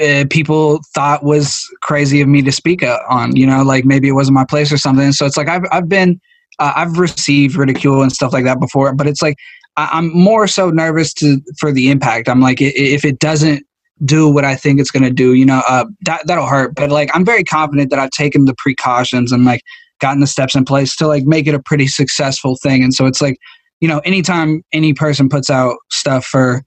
uh, 0.00 0.24
people 0.30 0.80
thought 0.94 1.24
was 1.24 1.68
crazy 1.82 2.20
of 2.20 2.28
me 2.28 2.42
to 2.42 2.52
speak 2.52 2.82
on. 3.08 3.36
You 3.36 3.46
know, 3.46 3.62
like 3.62 3.84
maybe 3.84 4.08
it 4.08 4.12
wasn't 4.12 4.34
my 4.34 4.44
place 4.44 4.72
or 4.72 4.78
something. 4.78 5.12
So 5.12 5.26
it's 5.26 5.36
like 5.36 5.48
I've 5.48 5.64
I've 5.70 5.88
been 5.88 6.20
uh, 6.58 6.72
I've 6.76 6.98
received 6.98 7.56
ridicule 7.56 8.02
and 8.02 8.12
stuff 8.12 8.32
like 8.32 8.44
that 8.44 8.60
before, 8.60 8.94
but 8.94 9.06
it's 9.06 9.22
like 9.22 9.36
I, 9.76 9.88
I'm 9.92 10.16
more 10.16 10.46
so 10.46 10.70
nervous 10.70 11.12
to 11.14 11.40
for 11.58 11.72
the 11.72 11.90
impact. 11.90 12.28
I'm 12.28 12.40
like 12.40 12.58
if 12.60 13.04
it 13.04 13.18
doesn't 13.18 13.66
do 14.04 14.28
what 14.28 14.44
I 14.44 14.56
think 14.56 14.80
it's 14.80 14.90
going 14.90 15.04
to 15.04 15.10
do, 15.10 15.34
you 15.34 15.46
know, 15.46 15.62
uh, 15.68 15.84
that 16.02 16.26
that'll 16.26 16.46
hurt. 16.46 16.74
But 16.74 16.90
like 16.90 17.10
I'm 17.14 17.24
very 17.24 17.44
confident 17.44 17.90
that 17.90 17.98
I've 17.98 18.10
taken 18.10 18.44
the 18.44 18.54
precautions 18.58 19.32
and 19.32 19.44
like 19.44 19.62
gotten 20.00 20.20
the 20.20 20.26
steps 20.26 20.54
in 20.54 20.64
place 20.64 20.96
to 20.96 21.06
like 21.06 21.24
make 21.24 21.46
it 21.46 21.54
a 21.54 21.62
pretty 21.62 21.86
successful 21.86 22.56
thing. 22.62 22.82
And 22.82 22.92
so 22.92 23.06
it's 23.06 23.22
like 23.22 23.38
you 23.80 23.88
know, 23.88 23.98
anytime 24.00 24.62
any 24.72 24.94
person 24.94 25.28
puts 25.28 25.50
out 25.50 25.76
stuff 25.90 26.24
for 26.24 26.62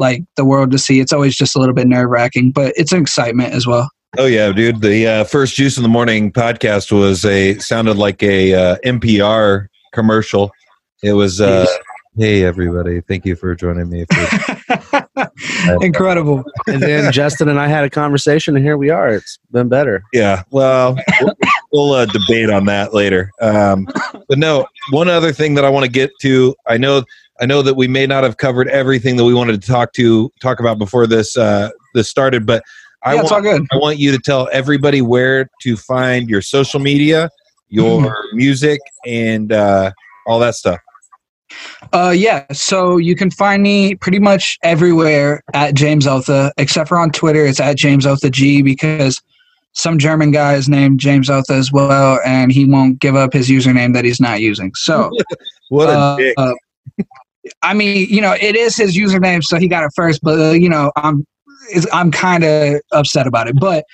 like 0.00 0.24
the 0.36 0.44
world 0.44 0.72
to 0.72 0.78
see, 0.78 0.98
it's 0.98 1.12
always 1.12 1.36
just 1.36 1.54
a 1.54 1.60
little 1.60 1.74
bit 1.74 1.86
nerve 1.86 2.10
wracking, 2.10 2.50
but 2.50 2.72
it's 2.76 2.90
an 2.90 3.00
excitement 3.00 3.52
as 3.54 3.66
well. 3.66 3.88
Oh 4.18 4.26
yeah, 4.26 4.50
dude. 4.50 4.80
The 4.80 5.06
uh, 5.06 5.24
first 5.24 5.54
Juice 5.54 5.76
in 5.76 5.84
the 5.84 5.88
Morning 5.88 6.32
podcast 6.32 6.90
was 6.90 7.24
a 7.24 7.56
sounded 7.58 7.96
like 7.96 8.22
a 8.24 8.54
uh, 8.54 8.76
NPR 8.84 9.68
commercial. 9.92 10.50
It 11.04 11.12
was 11.12 11.40
uh, 11.40 11.66
hey 12.18 12.42
everybody, 12.44 13.02
thank 13.02 13.24
you 13.24 13.36
for 13.36 13.54
joining 13.54 13.88
me. 13.88 14.04
For- 14.12 15.06
Incredible. 15.80 16.42
And 16.66 16.82
then 16.82 17.12
Justin 17.12 17.48
and 17.48 17.60
I 17.60 17.68
had 17.68 17.84
a 17.84 17.90
conversation, 17.90 18.56
and 18.56 18.64
here 18.64 18.76
we 18.76 18.90
are. 18.90 19.08
It's 19.08 19.38
been 19.52 19.68
better. 19.68 20.02
yeah, 20.12 20.42
well, 20.50 20.98
we'll, 21.20 21.34
we'll 21.72 21.92
uh, 21.92 22.06
debate 22.06 22.50
on 22.50 22.64
that 22.66 22.92
later. 22.92 23.30
Um, 23.40 23.86
but 24.28 24.38
no, 24.38 24.66
one 24.90 25.08
other 25.08 25.32
thing 25.32 25.54
that 25.54 25.64
I 25.64 25.68
want 25.68 25.84
to 25.84 25.90
get 25.90 26.10
to. 26.22 26.54
I 26.66 26.78
know, 26.78 27.04
I 27.40 27.46
know 27.46 27.62
that 27.62 27.74
we 27.74 27.88
may 27.88 28.06
not 28.06 28.22
have 28.22 28.36
covered 28.36 28.68
everything 28.68 29.16
that 29.16 29.24
we 29.24 29.32
wanted 29.32 29.60
to 29.60 29.66
talk 29.66 29.92
to 29.94 30.30
talk 30.40 30.60
about 30.60 30.78
before 30.78 31.06
this 31.06 31.36
uh, 31.36 31.70
this 31.94 32.08
started, 32.08 32.44
but 32.46 32.62
I 33.02 33.14
yeah, 33.14 33.22
want. 33.22 33.68
I 33.72 33.76
want 33.76 33.98
you 33.98 34.12
to 34.12 34.18
tell 34.18 34.48
everybody 34.52 35.00
where 35.00 35.48
to 35.62 35.76
find 35.76 36.28
your 36.28 36.42
social 36.42 36.80
media, 36.80 37.30
your 37.68 38.14
music, 38.34 38.80
and 39.06 39.52
uh, 39.52 39.90
all 40.26 40.38
that 40.40 40.54
stuff. 40.54 40.78
Uh, 41.92 42.14
yeah, 42.16 42.44
so 42.52 42.98
you 42.98 43.16
can 43.16 43.30
find 43.30 43.62
me 43.62 43.94
pretty 43.96 44.18
much 44.18 44.58
everywhere 44.62 45.42
at 45.54 45.74
James 45.74 46.06
Otha, 46.06 46.52
except 46.58 46.88
for 46.88 46.98
on 46.98 47.10
Twitter. 47.10 47.44
It's 47.44 47.58
at 47.58 47.76
James 47.76 48.06
Otha 48.06 48.30
G 48.30 48.62
because 48.62 49.20
some 49.72 49.98
German 49.98 50.30
guy 50.30 50.54
is 50.54 50.68
named 50.68 51.00
James 51.00 51.28
Otha 51.30 51.54
as 51.54 51.72
well, 51.72 52.20
and 52.24 52.52
he 52.52 52.66
won't 52.66 53.00
give 53.00 53.16
up 53.16 53.32
his 53.32 53.48
username 53.48 53.94
that 53.94 54.04
he's 54.04 54.20
not 54.20 54.40
using. 54.40 54.72
So, 54.74 55.10
What 55.70 55.88
a 55.88 55.92
uh, 55.92 56.16
dick! 56.16 56.34
uh, 56.36 56.52
I 57.62 57.74
mean, 57.74 58.06
you 58.08 58.20
know, 58.20 58.36
it 58.38 58.54
is 58.54 58.76
his 58.76 58.96
username, 58.96 59.42
so 59.42 59.58
he 59.58 59.68
got 59.68 59.84
it 59.84 59.90
first. 59.94 60.20
But 60.22 60.38
uh, 60.38 60.52
you 60.52 60.68
know, 60.68 60.92
I'm 60.96 61.24
I'm 61.92 62.10
kind 62.10 62.44
of 62.44 62.80
upset 62.92 63.26
about 63.26 63.48
it. 63.48 63.58
But 63.58 63.84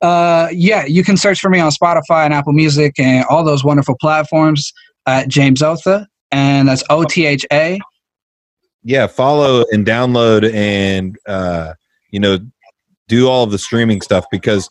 uh, 0.00 0.48
yeah, 0.52 0.84
you 0.84 1.02
can 1.02 1.16
search 1.16 1.40
for 1.40 1.50
me 1.50 1.58
on 1.60 1.70
Spotify 1.70 2.24
and 2.24 2.34
Apple 2.34 2.52
Music 2.52 2.94
and 2.98 3.24
all 3.26 3.44
those 3.44 3.64
wonderful 3.64 3.96
platforms 4.00 4.72
at 5.06 5.28
James 5.28 5.62
Otha, 5.62 6.06
and 6.30 6.68
that's 6.68 6.84
O 6.90 7.04
T 7.04 7.26
H 7.26 7.46
A. 7.52 7.80
yeah, 8.84 9.06
follow 9.06 9.64
and 9.72 9.86
download 9.86 10.52
and 10.52 11.16
uh, 11.26 11.74
you 12.10 12.20
know 12.20 12.38
do 13.08 13.28
all 13.28 13.44
of 13.44 13.50
the 13.50 13.58
streaming 13.58 14.00
stuff 14.00 14.24
because 14.30 14.68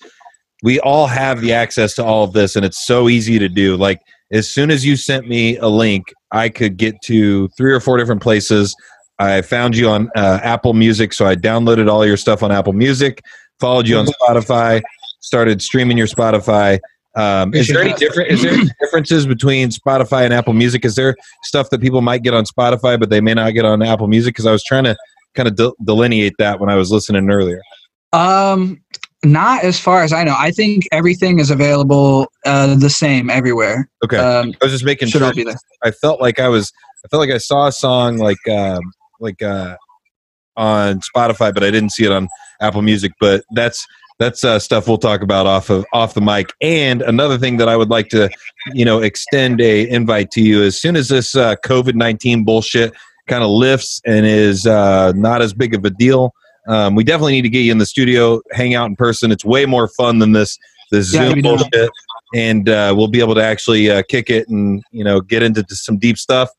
we 0.63 0.79
all 0.79 1.07
have 1.07 1.41
the 1.41 1.51
access 1.53 1.93
to 1.95 2.03
all 2.03 2.23
of 2.23 2.33
this, 2.33 2.55
and 2.55 2.65
it's 2.65 2.85
so 2.85 3.09
easy 3.09 3.37
to 3.37 3.49
do. 3.49 3.75
Like 3.75 3.99
as 4.31 4.49
soon 4.49 4.71
as 4.71 4.85
you 4.85 4.95
sent 4.95 5.27
me 5.27 5.57
a 5.57 5.67
link, 5.67 6.05
I 6.31 6.49
could 6.49 6.77
get 6.77 6.95
to 7.03 7.47
three 7.49 7.71
or 7.71 7.79
four 7.79 7.97
different 7.97 8.21
places. 8.21 8.75
I 9.19 9.41
found 9.41 9.77
you 9.77 9.89
on 9.89 10.09
uh, 10.15 10.39
Apple 10.41 10.73
Music, 10.73 11.13
so 11.13 11.25
I 11.25 11.35
downloaded 11.35 11.89
all 11.89 12.05
your 12.05 12.17
stuff 12.17 12.41
on 12.43 12.51
Apple 12.51 12.73
Music. 12.73 13.21
Followed 13.59 13.87
you 13.87 13.97
on 13.97 14.07
Spotify. 14.07 14.81
Started 15.19 15.61
streaming 15.61 15.97
your 15.97 16.07
Spotify. 16.07 16.79
Um, 17.15 17.53
is 17.53 17.67
there 17.67 17.83
any 17.83 17.93
different? 17.93 18.31
Is 18.31 18.41
there 18.41 18.57
differences 18.81 19.27
between 19.27 19.69
Spotify 19.69 20.23
and 20.25 20.33
Apple 20.33 20.53
Music? 20.53 20.83
Is 20.83 20.95
there 20.95 21.15
stuff 21.43 21.69
that 21.69 21.79
people 21.79 22.01
might 22.01 22.23
get 22.23 22.33
on 22.33 22.43
Spotify 22.43 22.99
but 22.99 23.09
they 23.09 23.21
may 23.21 23.35
not 23.35 23.51
get 23.51 23.65
on 23.65 23.83
Apple 23.83 24.07
Music? 24.07 24.33
Because 24.33 24.47
I 24.47 24.51
was 24.51 24.63
trying 24.63 24.85
to 24.85 24.97
kind 25.35 25.47
of 25.47 25.55
de- 25.55 25.73
delineate 25.83 26.33
that 26.39 26.59
when 26.59 26.69
I 26.69 26.75
was 26.75 26.91
listening 26.91 27.29
earlier. 27.29 27.61
Um, 28.13 28.81
not 29.23 29.63
as 29.63 29.79
far 29.79 30.03
as 30.03 30.11
I 30.13 30.23
know. 30.23 30.35
I 30.37 30.51
think 30.51 30.87
everything 30.91 31.39
is 31.39 31.49
available 31.49 32.27
uh, 32.45 32.75
the 32.75 32.89
same 32.89 33.29
everywhere. 33.29 33.89
Okay, 34.03 34.17
Um, 34.17 34.53
I 34.61 34.65
was 34.65 34.71
just 34.73 34.85
making 34.85 35.07
sure. 35.09 35.23
all 35.23 35.33
be 35.33 35.43
there. 35.43 35.55
I 35.83 35.91
felt 35.91 36.21
like 36.21 36.39
I 36.39 36.49
was. 36.49 36.71
I 37.05 37.09
felt 37.09 37.19
like 37.19 37.31
I 37.31 37.37
saw 37.37 37.67
a 37.67 37.71
song 37.71 38.17
like 38.17 38.47
um, 38.49 38.81
like 39.19 39.41
uh, 39.41 39.75
on 40.55 41.01
Spotify, 41.01 41.53
but 41.53 41.63
I 41.63 41.71
didn't 41.71 41.91
see 41.91 42.05
it 42.05 42.11
on 42.11 42.29
Apple 42.61 42.81
Music. 42.81 43.11
But 43.19 43.43
that's 43.53 43.85
that's 44.19 44.43
uh, 44.43 44.59
stuff 44.59 44.87
we'll 44.87 44.97
talk 44.97 45.21
about 45.21 45.45
off 45.45 45.69
of 45.69 45.85
off 45.93 46.13
the 46.13 46.21
mic. 46.21 46.53
And 46.61 47.01
another 47.01 47.37
thing 47.37 47.57
that 47.57 47.67
I 47.67 47.75
would 47.75 47.89
like 47.89 48.09
to, 48.09 48.29
you 48.73 48.85
know, 48.85 48.99
extend 48.99 49.59
a 49.61 49.89
invite 49.89 50.31
to 50.31 50.41
you 50.41 50.63
as 50.63 50.79
soon 50.79 50.95
as 50.95 51.09
this 51.09 51.35
uh, 51.35 51.55
COVID 51.65 51.95
nineteen 51.95 52.43
bullshit 52.43 52.93
kind 53.27 53.43
of 53.43 53.49
lifts 53.49 54.01
and 54.05 54.25
is 54.25 54.67
uh, 54.67 55.11
not 55.13 55.41
as 55.41 55.53
big 55.53 55.73
of 55.73 55.85
a 55.85 55.89
deal. 55.89 56.33
Um, 56.67 56.95
we 56.95 57.03
definitely 57.03 57.33
need 57.33 57.41
to 57.41 57.49
get 57.49 57.61
you 57.61 57.71
in 57.71 57.77
the 57.77 57.85
studio, 57.85 58.41
hang 58.51 58.73
out 58.73 58.85
in 58.85 58.95
person. 58.95 59.31
It's 59.31 59.43
way 59.43 59.65
more 59.65 59.87
fun 59.87 60.19
than 60.19 60.31
this 60.31 60.57
this 60.91 61.13
Yeah, 61.13 61.29
Zoom 61.29 61.41
bullshit, 61.41 61.89
and 62.33 62.69
uh, 62.69 62.93
we'll 62.95 63.07
be 63.07 63.19
able 63.19 63.35
to 63.35 63.43
actually 63.43 63.89
uh, 63.89 64.03
kick 64.07 64.29
it 64.29 64.47
and 64.47 64.83
you 64.91 65.03
know 65.03 65.19
get 65.21 65.43
into 65.43 65.65
some 65.69 65.97
deep 65.97 66.17
stuff. 66.17 66.49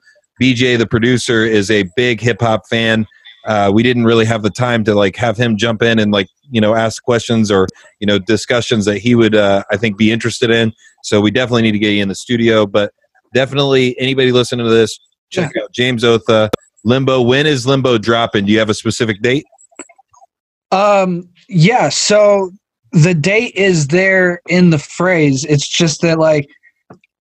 BJ, 0.40 0.76
the 0.76 0.86
producer, 0.86 1.44
is 1.44 1.70
a 1.70 1.84
big 1.96 2.20
hip 2.20 2.40
hop 2.40 2.66
fan. 2.68 3.06
Uh, 3.46 3.70
we 3.72 3.82
didn't 3.82 4.04
really 4.04 4.24
have 4.24 4.42
the 4.42 4.50
time 4.50 4.84
to 4.84 4.94
like 4.94 5.16
have 5.16 5.36
him 5.36 5.56
jump 5.56 5.82
in 5.82 5.98
and 5.98 6.12
like 6.12 6.28
you 6.50 6.60
know 6.60 6.74
ask 6.74 7.02
questions 7.02 7.50
or 7.50 7.66
you 8.00 8.06
know 8.06 8.18
discussions 8.18 8.84
that 8.84 8.98
he 8.98 9.14
would 9.14 9.34
uh, 9.34 9.62
I 9.70 9.76
think 9.76 9.96
be 9.96 10.12
interested 10.12 10.50
in. 10.50 10.72
So 11.02 11.20
we 11.20 11.30
definitely 11.30 11.62
need 11.62 11.72
to 11.72 11.78
get 11.78 11.90
you 11.90 12.02
in 12.02 12.08
the 12.08 12.14
studio. 12.14 12.66
But 12.66 12.92
definitely 13.32 13.98
anybody 13.98 14.32
listening 14.32 14.66
to 14.66 14.72
this, 14.72 14.98
check 15.30 15.52
out 15.62 15.72
James 15.72 16.04
Otha. 16.04 16.50
Limbo. 16.84 17.22
When 17.22 17.46
is 17.46 17.66
Limbo 17.66 17.96
dropping? 17.96 18.44
Do 18.44 18.52
you 18.52 18.58
have 18.58 18.68
a 18.68 18.74
specific 18.74 19.22
date? 19.22 19.44
Um, 20.74 21.28
yeah. 21.48 21.88
So 21.88 22.50
the 22.92 23.14
date 23.14 23.54
is 23.54 23.88
there 23.88 24.40
in 24.48 24.70
the 24.70 24.78
phrase. 24.78 25.44
It's 25.44 25.66
just 25.66 26.02
that 26.02 26.18
like 26.18 26.48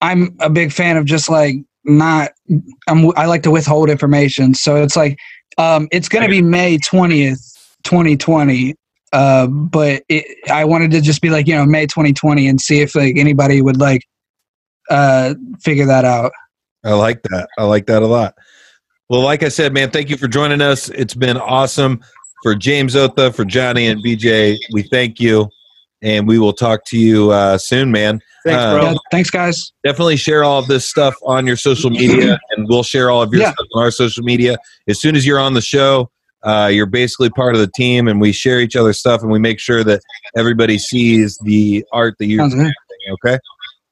I'm 0.01 0.37
a 0.41 0.51
big 0.51 0.73
fan 0.73 0.97
of 0.97 1.05
just 1.05 1.29
like 1.29 1.57
not. 1.85 2.33
I'm. 2.89 3.17
I 3.17 3.27
like 3.27 3.43
to 3.45 3.51
withhold 3.51 3.91
information. 3.91 4.55
So 4.55 4.77
it's 4.77 4.97
like 4.97 5.19
um, 5.59 5.89
it's 5.93 6.09
going 6.09 6.25
to 6.25 6.31
be 6.31 6.43
May 6.43 6.79
twentieth, 6.79 7.41
twenty 7.85 8.17
twenty. 8.17 8.75
Uh, 9.13 9.47
but 9.47 10.03
it, 10.09 10.25
I 10.51 10.65
wanted 10.65 10.91
to 10.93 11.01
just 11.03 11.21
be 11.21 11.29
like 11.29 11.47
you 11.47 11.55
know 11.55 11.67
May 11.67 11.87
2020 11.87 12.49
and 12.49 12.59
see 12.59 12.81
if 12.81 12.95
like 12.95 13.19
anybody 13.19 13.61
would 13.61 13.79
like 13.79 14.01
uh 14.89 15.35
figure 15.61 15.87
that 15.87 16.07
out. 16.07 16.33
I 16.85 16.95
like 16.95 17.23
that. 17.25 17.49
I 17.59 17.65
like 17.65 17.87
that 17.87 18.03
a 18.03 18.07
lot. 18.07 18.35
Well, 19.11 19.21
like 19.21 19.43
I 19.43 19.49
said, 19.49 19.75
man, 19.75 19.91
thank 19.91 20.09
you 20.09 20.17
for 20.17 20.29
joining 20.29 20.63
us. 20.63 20.89
It's 20.89 21.15
been 21.15 21.37
awesome. 21.37 22.01
For 22.43 22.55
James 22.55 22.95
Otha, 22.97 23.33
for 23.33 23.45
Johnny 23.45 23.87
and 23.87 24.03
BJ, 24.05 24.59
we 24.73 24.83
thank 24.83 25.21
you. 25.21 25.49
And 26.05 26.27
we 26.27 26.41
will 26.41 26.53
talk 26.53 26.85
to 26.87 26.99
you 26.99 27.31
uh, 27.31 27.57
soon, 27.59 27.93
man. 27.93 28.21
Thanks, 28.45 28.61
bro. 28.65 28.83
Yeah, 28.91 28.95
thanks, 29.13 29.31
guys. 29.31 29.73
Definitely 29.85 30.17
share 30.17 30.43
all 30.43 30.59
of 30.59 30.67
this 30.67 30.85
stuff 30.85 31.15
on 31.25 31.47
your 31.47 31.55
social 31.57 31.91
media, 32.03 32.41
and 32.51 32.67
we'll 32.69 32.83
share 32.83 33.09
all 33.09 33.23
of 33.23 33.33
your 33.33 33.43
Yeah. 33.43 33.53
stuff 33.53 33.67
on 33.75 33.85
our 33.85 33.93
social 33.93 34.25
media. 34.25 34.57
As 34.89 35.01
soon 35.01 35.15
as 35.15 35.25
you're 35.25 35.39
on 35.39 35.55
the 35.55 35.61
show, 35.61 36.11
uh, 36.43 36.69
you're 36.73 36.87
basically 36.87 37.31
part 37.31 37.55
of 37.55 37.61
the 37.61 37.71
team, 37.77 38.09
and 38.09 38.21
we 38.21 38.33
share 38.33 38.61
each 38.61 38.75
other's 38.75 38.99
stuff, 38.99 39.23
and 39.23 39.31
we 39.31 39.39
make 39.39 39.61
sure 39.61 39.85
that 39.85 40.01
everybody 40.37 40.77
sees 40.77 41.39
the 41.45 41.85
art 41.93 42.17
that 42.19 42.27
you're 42.27 42.41
Sounds 42.41 42.55
good. 42.55 42.63
doing. 42.63 42.73
Okay, 43.25 43.39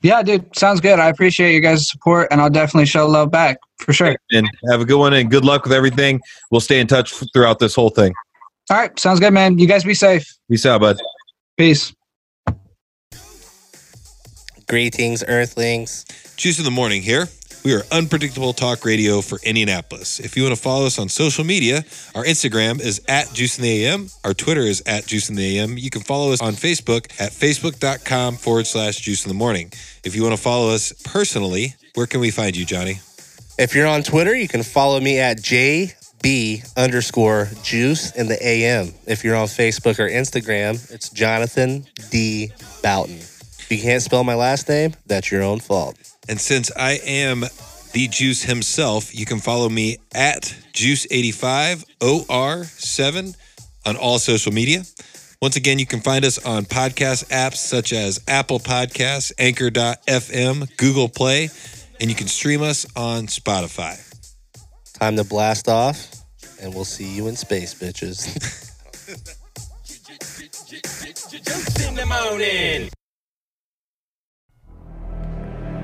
Yeah, 0.03 0.21
dude, 0.25 0.45
sounds 0.57 0.81
good. 0.81 0.99
I 0.99 1.07
appreciate 1.11 1.55
you 1.55 1.61
guys' 1.61 1.89
support, 1.89 2.27
and 2.33 2.41
I'll 2.41 2.51
definitely 2.51 2.87
show 2.87 3.07
love 3.07 3.31
back 3.31 3.59
for 3.79 3.93
sure. 3.93 4.17
and 4.33 4.51
have 4.69 4.81
a 4.81 4.85
good 4.85 4.99
one, 4.99 5.13
and 5.15 5.31
good 5.31 5.45
luck 5.45 5.63
with 5.63 5.73
everything. 5.73 6.21
We'll 6.51 6.61
stay 6.61 6.81
in 6.81 6.89
touch 6.89 7.15
throughout 7.33 7.61
this 7.61 7.77
whole 7.77 7.91
thing. 7.91 8.13
All 8.71 8.77
right, 8.77 8.97
sounds 9.01 9.19
good, 9.19 9.33
man. 9.33 9.59
You 9.59 9.67
guys 9.67 9.83
be 9.83 9.95
safe. 9.95 10.33
Peace 10.49 10.65
out, 10.65 10.81
bud. 10.81 11.01
Peace. 11.59 11.93
Greetings, 14.69 15.25
Earthlings. 15.27 16.05
Juice 16.37 16.61
in 16.61 16.65
the 16.65 16.71
Morning 16.71 17.03
here. 17.03 17.27
We 17.65 17.75
are 17.75 17.83
unpredictable 17.91 18.53
talk 18.53 18.85
radio 18.85 19.23
for 19.23 19.41
Indianapolis. 19.43 20.21
If 20.21 20.37
you 20.37 20.45
want 20.45 20.55
to 20.55 20.63
follow 20.63 20.87
us 20.87 21.01
on 21.01 21.09
social 21.09 21.43
media, 21.43 21.79
our 22.15 22.25
Instagram 22.25 22.81
is 22.81 23.03
at 23.09 23.33
Juice 23.35 23.59
in 23.59 23.65
the 23.65 23.87
AM. 23.87 24.09
Our 24.25 24.35
Twitter 24.35 24.61
is 24.61 24.85
at 24.87 25.05
Juice 25.05 25.29
in 25.29 25.35
the 25.35 25.59
AM. 25.59 25.77
You 25.77 25.91
can 25.91 26.03
follow 26.03 26.33
us 26.33 26.41
on 26.41 26.53
Facebook 26.53 27.11
at 27.21 27.33
facebook.com 27.33 28.37
forward 28.37 28.69
slash 28.69 29.01
Juice 29.01 29.25
in 29.25 29.29
the 29.31 29.35
Morning. 29.35 29.73
If 30.05 30.15
you 30.15 30.23
want 30.23 30.37
to 30.37 30.41
follow 30.41 30.71
us 30.71 30.93
personally, 31.05 31.75
where 31.97 32.07
can 32.07 32.21
we 32.21 32.31
find 32.31 32.57
you, 32.57 32.65
Johnny? 32.65 33.01
If 33.59 33.75
you're 33.75 33.89
on 33.89 34.05
Twitter, 34.05 34.35
you 34.35 34.47
can 34.47 34.63
follow 34.63 35.01
me 35.01 35.19
at 35.19 35.43
JB 36.23 36.77
underscore 36.77 37.49
juice 37.63 38.13
in 38.13 38.29
the 38.29 38.37
AM. 38.47 38.93
If 39.07 39.25
you're 39.25 39.37
on 39.37 39.47
Facebook 39.47 39.99
or 39.99 40.07
Instagram, 40.09 40.93
it's 40.93 41.09
Jonathan 41.09 41.87
D. 42.11 42.53
Boughton. 42.83 43.17
If 43.17 43.69
you 43.71 43.81
can't 43.81 44.03
spell 44.03 44.23
my 44.25 44.35
last 44.35 44.69
name, 44.69 44.93
that's 45.07 45.31
your 45.31 45.43
own 45.43 45.61
fault. 45.61 45.97
And 46.29 46.39
since 46.41 46.71
I 46.77 46.99
am 47.05 47.45
the 47.93 48.09
Juice 48.09 48.43
himself, 48.43 49.15
you 49.15 49.25
can 49.27 49.39
follow 49.39 49.69
me 49.69 49.99
at 50.15 50.43
Juice85OR7 50.73 53.37
on 53.87 53.97
all 53.97 54.19
social 54.19 54.53
media. 54.53 54.83
Once 55.41 55.57
again, 55.57 55.79
you 55.79 55.87
can 55.87 56.01
find 56.01 56.23
us 56.25 56.45
on 56.45 56.65
podcast 56.65 57.29
apps 57.29 57.57
such 57.57 57.95
as 57.95 58.21
Apple 58.29 58.61
Podcasts, 58.61 59.33
Anchor.fm, 59.39 60.77
Google 60.77 61.09
Play, 61.09 61.49
and 61.99 62.11
you 62.11 62.17
can 62.17 62.29
stream 62.29 62.63
us 62.63 62.87
on 62.95 63.27
Spotify. 63.27 64.10
Time 65.01 65.17
to 65.17 65.25
blast 65.25 65.67
off, 65.67 66.15
and 66.61 66.75
we'll 66.75 66.85
see 66.85 67.09
you 67.09 67.27
in 67.27 67.35
space, 67.35 67.73
bitches. 67.73 68.37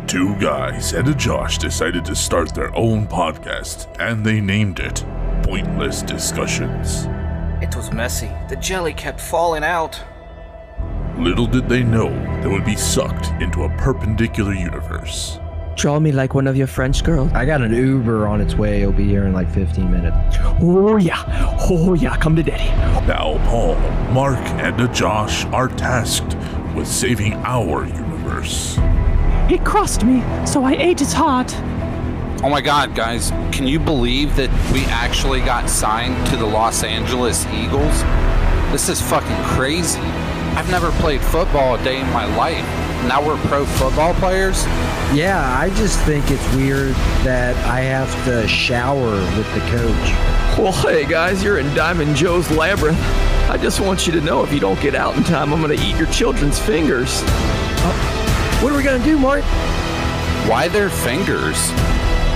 Two 0.06 0.36
guys 0.36 0.92
and 0.92 1.08
a 1.08 1.14
Josh 1.14 1.56
decided 1.56 2.04
to 2.04 2.14
start 2.14 2.54
their 2.54 2.76
own 2.76 3.06
podcast, 3.06 3.88
and 3.98 4.24
they 4.24 4.38
named 4.38 4.80
it 4.80 5.02
Pointless 5.44 6.02
Discussions. 6.02 7.06
It 7.62 7.74
was 7.74 7.90
messy. 7.92 8.30
The 8.50 8.56
jelly 8.56 8.92
kept 8.92 9.18
falling 9.18 9.64
out. 9.64 9.98
Little 11.18 11.46
did 11.46 11.70
they 11.70 11.82
know 11.82 12.10
they 12.42 12.48
would 12.48 12.66
be 12.66 12.76
sucked 12.76 13.28
into 13.40 13.64
a 13.64 13.76
perpendicular 13.78 14.52
universe. 14.52 15.38
Draw 15.76 16.00
me 16.00 16.10
like 16.10 16.32
one 16.32 16.46
of 16.46 16.56
your 16.56 16.66
French 16.66 17.04
girls. 17.04 17.30
I 17.34 17.44
got 17.44 17.60
an 17.60 17.74
Uber 17.74 18.26
on 18.26 18.40
its 18.40 18.54
way. 18.54 18.80
It'll 18.80 18.94
be 18.94 19.04
here 19.04 19.26
in 19.26 19.34
like 19.34 19.50
15 19.52 19.90
minutes. 19.90 20.38
Oh 20.58 20.96
yeah, 20.96 21.22
oh 21.68 21.92
yeah, 21.92 22.16
come 22.16 22.34
to 22.34 22.42
daddy. 22.42 22.64
Now, 23.06 23.36
Paul, 23.46 23.74
Mark, 24.10 24.38
and 24.38 24.94
Josh 24.94 25.44
are 25.46 25.68
tasked 25.68 26.34
with 26.74 26.88
saving 26.88 27.34
our 27.44 27.84
universe. 27.84 28.78
It 29.50 29.66
crossed 29.66 30.02
me, 30.02 30.22
so 30.46 30.64
I 30.64 30.72
ate 30.72 31.02
its 31.02 31.12
heart. 31.12 31.54
Oh 32.42 32.48
my 32.48 32.62
god, 32.62 32.94
guys, 32.94 33.30
can 33.52 33.66
you 33.66 33.78
believe 33.78 34.34
that 34.36 34.50
we 34.72 34.82
actually 34.86 35.40
got 35.40 35.68
signed 35.68 36.26
to 36.28 36.38
the 36.38 36.46
Los 36.46 36.84
Angeles 36.84 37.44
Eagles? 37.48 38.02
This 38.72 38.88
is 38.88 39.02
fucking 39.02 39.44
crazy. 39.44 40.00
I've 40.00 40.70
never 40.70 40.90
played 40.92 41.20
football 41.20 41.74
a 41.74 41.84
day 41.84 42.00
in 42.00 42.10
my 42.12 42.24
life. 42.34 42.85
Now 43.04 43.24
we're 43.24 43.36
pro 43.48 43.64
football 43.64 44.14
players? 44.14 44.64
Yeah, 45.14 45.56
I 45.58 45.70
just 45.70 46.00
think 46.00 46.30
it's 46.30 46.54
weird 46.54 46.94
that 47.24 47.54
I 47.66 47.80
have 47.80 48.12
to 48.24 48.48
shower 48.48 49.10
with 49.36 49.54
the 49.54 49.60
coach. 49.70 50.58
Well, 50.58 50.72
hey 50.72 51.04
guys, 51.06 51.42
you're 51.42 51.58
in 51.58 51.72
Diamond 51.74 52.16
Joe's 52.16 52.50
labyrinth. 52.50 52.98
I 53.48 53.58
just 53.60 53.80
want 53.80 54.06
you 54.06 54.12
to 54.14 54.20
know 54.20 54.42
if 54.42 54.52
you 54.52 54.58
don't 54.58 54.80
get 54.80 54.94
out 54.94 55.16
in 55.16 55.22
time, 55.22 55.52
I'm 55.52 55.60
gonna 55.60 55.74
eat 55.74 55.96
your 55.96 56.08
children's 56.08 56.58
fingers. 56.58 57.22
Uh, 57.24 58.60
what 58.60 58.72
are 58.72 58.76
we 58.76 58.82
gonna 58.82 59.04
do, 59.04 59.18
Mark? 59.18 59.44
Why 60.48 60.68
their 60.68 60.90
fingers? 60.90 61.70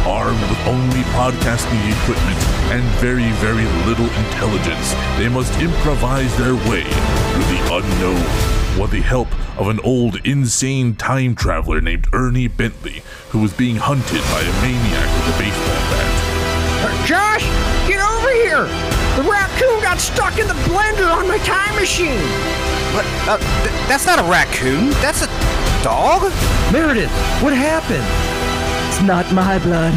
Armed 0.06 0.40
with 0.48 0.58
only 0.66 1.02
podcasting 1.12 1.80
equipment 1.92 2.38
and 2.72 2.82
very, 3.00 3.30
very 3.32 3.64
little 3.84 4.08
intelligence, 4.24 4.94
they 5.18 5.28
must 5.28 5.52
improvise 5.60 6.34
their 6.38 6.54
way 6.54 6.84
through 6.84 7.44
the 7.52 7.60
unknown 7.70 8.80
with 8.80 8.92
the 8.92 9.00
help 9.00 9.28
of 9.58 9.68
an 9.68 9.78
old, 9.80 10.16
insane 10.24 10.94
time 10.94 11.34
traveler 11.34 11.82
named 11.82 12.06
Ernie 12.14 12.48
Bentley, 12.48 13.02
who 13.28 13.40
was 13.40 13.52
being 13.52 13.76
hunted 13.76 14.22
by 14.32 14.40
a 14.40 14.52
maniac 14.62 15.08
with 15.20 15.34
a 15.34 15.38
baseball 15.38 15.82
bat. 15.92 17.06
Josh, 17.06 17.44
get 17.86 18.00
over 18.00 18.30
here! 18.30 18.64
The 19.16 19.28
raccoon 19.28 19.82
got 19.82 19.98
stuck 19.98 20.38
in 20.38 20.48
the 20.48 20.54
blender 20.64 21.12
on 21.14 21.28
my 21.28 21.38
time 21.38 21.74
machine! 21.74 22.20
What? 22.94 23.04
Uh, 23.28 23.36
th- 23.36 23.88
that's 23.88 24.06
not 24.06 24.18
a 24.18 24.22
raccoon. 24.22 24.90
That's 25.02 25.22
a 25.22 25.26
dog? 25.84 26.22
Meredith, 26.72 27.12
what 27.42 27.52
happened? 27.52 28.29
It's 29.00 29.08
not 29.08 29.32
my 29.32 29.58
blood. 29.60 29.94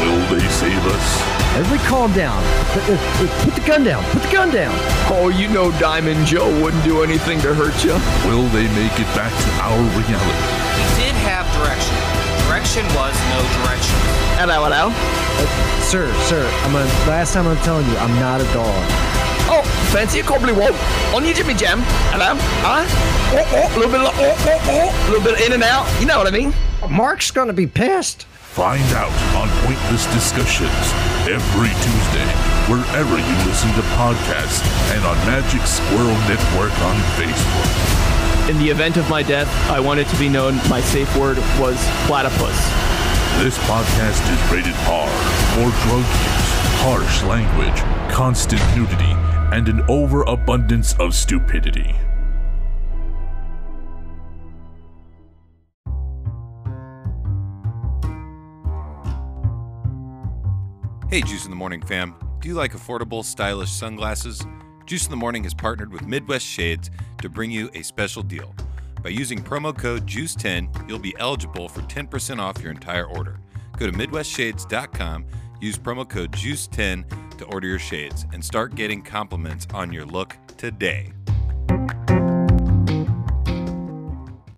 Will 0.00 0.24
they 0.32 0.40
save 0.48 0.80
us? 0.86 1.06
Everybody 1.52 1.86
calm 1.86 2.10
down. 2.14 2.40
Put 2.72 2.80
the, 2.86 2.96
put 3.44 3.54
the 3.54 3.60
gun 3.68 3.84
down. 3.84 4.02
Put 4.04 4.22
the 4.22 4.32
gun 4.32 4.48
down. 4.48 4.72
Oh, 5.12 5.28
you 5.28 5.48
know 5.48 5.70
Diamond 5.72 6.24
Joe 6.24 6.48
wouldn't 6.62 6.82
do 6.82 7.02
anything 7.02 7.42
to 7.42 7.52
hurt 7.52 7.76
you. 7.84 7.92
Will 8.24 8.48
they 8.48 8.64
make 8.72 8.96
it 8.96 9.04
back 9.12 9.36
to 9.36 9.50
our 9.60 9.76
reality? 10.00 10.40
He 10.80 10.84
did 10.96 11.12
have 11.28 11.44
direction. 11.60 11.92
Direction 12.48 12.88
was 12.96 13.12
no 13.28 13.44
direction. 13.60 14.00
Hello, 14.40 14.64
hello. 14.64 14.96
Uh, 14.96 15.82
sir, 15.84 16.08
sir, 16.24 16.40
I'm 16.64 16.72
a, 16.72 16.88
last 17.04 17.34
time 17.34 17.46
I'm 17.46 17.60
telling 17.68 17.84
you, 17.84 17.98
I'm 17.98 18.16
not 18.16 18.40
a 18.40 18.48
dog. 18.56 18.80
Oh, 19.52 19.60
fancy 19.92 20.20
a 20.20 20.22
cobbly 20.22 20.54
wob. 20.54 20.72
On 21.12 21.22
your 21.22 21.34
Jimmy 21.34 21.52
Jam. 21.52 21.80
Hello? 22.16 22.32
Huh? 22.64 22.88
Oh, 23.28 23.44
oh, 23.44 23.68
a 23.68 23.76
little 23.76 23.92
bit 23.92 24.00
of, 24.00 24.08
oh, 24.08 24.36
oh, 24.40 24.60
oh, 24.72 24.88
a 24.88 25.08
little 25.12 25.24
bit 25.36 25.46
in 25.46 25.52
and 25.52 25.62
out. 25.62 25.84
You 26.00 26.06
know 26.06 26.16
what 26.16 26.26
I 26.26 26.30
mean? 26.30 26.54
Mark's 26.88 27.30
gonna 27.30 27.52
be 27.52 27.66
pissed. 27.66 28.24
Find 28.58 28.82
out 28.90 29.14
on 29.36 29.48
Pointless 29.64 30.04
Discussions 30.06 30.92
every 31.30 31.70
Tuesday, 31.78 32.26
wherever 32.66 33.16
you 33.16 33.46
listen 33.46 33.70
to 33.74 33.82
podcasts, 33.94 34.66
and 34.92 35.04
on 35.06 35.16
Magic 35.28 35.64
Squirrel 35.64 36.18
Network 36.26 36.76
on 36.80 36.96
Facebook. 37.14 38.50
In 38.50 38.58
the 38.58 38.68
event 38.68 38.96
of 38.96 39.08
my 39.08 39.22
death, 39.22 39.46
I 39.70 39.78
want 39.78 40.00
it 40.00 40.08
to 40.08 40.18
be 40.18 40.28
known 40.28 40.56
my 40.68 40.80
safe 40.80 41.16
word 41.16 41.38
was 41.60 41.78
platypus. 42.08 42.58
This 43.38 43.56
podcast 43.58 44.26
is 44.26 44.52
rated 44.52 44.74
R 44.88 45.08
for 45.54 45.70
drug 45.86 46.02
use, 46.02 46.50
harsh 46.82 47.22
language, 47.22 47.80
constant 48.12 48.60
nudity, 48.76 49.14
and 49.54 49.68
an 49.68 49.82
overabundance 49.88 50.96
of 50.98 51.14
stupidity. 51.14 51.94
Hey, 61.10 61.22
Juice 61.22 61.46
in 61.46 61.50
the 61.50 61.56
Morning 61.56 61.80
fam. 61.80 62.14
Do 62.38 62.48
you 62.48 62.54
like 62.54 62.72
affordable, 62.72 63.24
stylish 63.24 63.70
sunglasses? 63.70 64.44
Juice 64.84 65.06
in 65.06 65.10
the 65.10 65.16
Morning 65.16 65.42
has 65.44 65.54
partnered 65.54 65.90
with 65.90 66.06
Midwest 66.06 66.44
Shades 66.44 66.90
to 67.22 67.30
bring 67.30 67.50
you 67.50 67.70
a 67.72 67.80
special 67.80 68.22
deal. 68.22 68.54
By 69.02 69.08
using 69.08 69.42
promo 69.42 69.74
code 69.76 70.06
JUICE10, 70.06 70.86
you'll 70.86 70.98
be 70.98 71.16
eligible 71.18 71.66
for 71.70 71.80
10% 71.80 72.40
off 72.40 72.60
your 72.60 72.72
entire 72.72 73.06
order. 73.06 73.40
Go 73.78 73.86
to 73.86 73.92
MidwestShades.com, 73.92 75.24
use 75.62 75.78
promo 75.78 76.06
code 76.06 76.30
JUICE10 76.32 77.38
to 77.38 77.44
order 77.46 77.68
your 77.68 77.78
shades, 77.78 78.26
and 78.34 78.44
start 78.44 78.74
getting 78.74 79.00
compliments 79.00 79.66
on 79.72 79.90
your 79.90 80.04
look 80.04 80.36
today. 80.58 81.14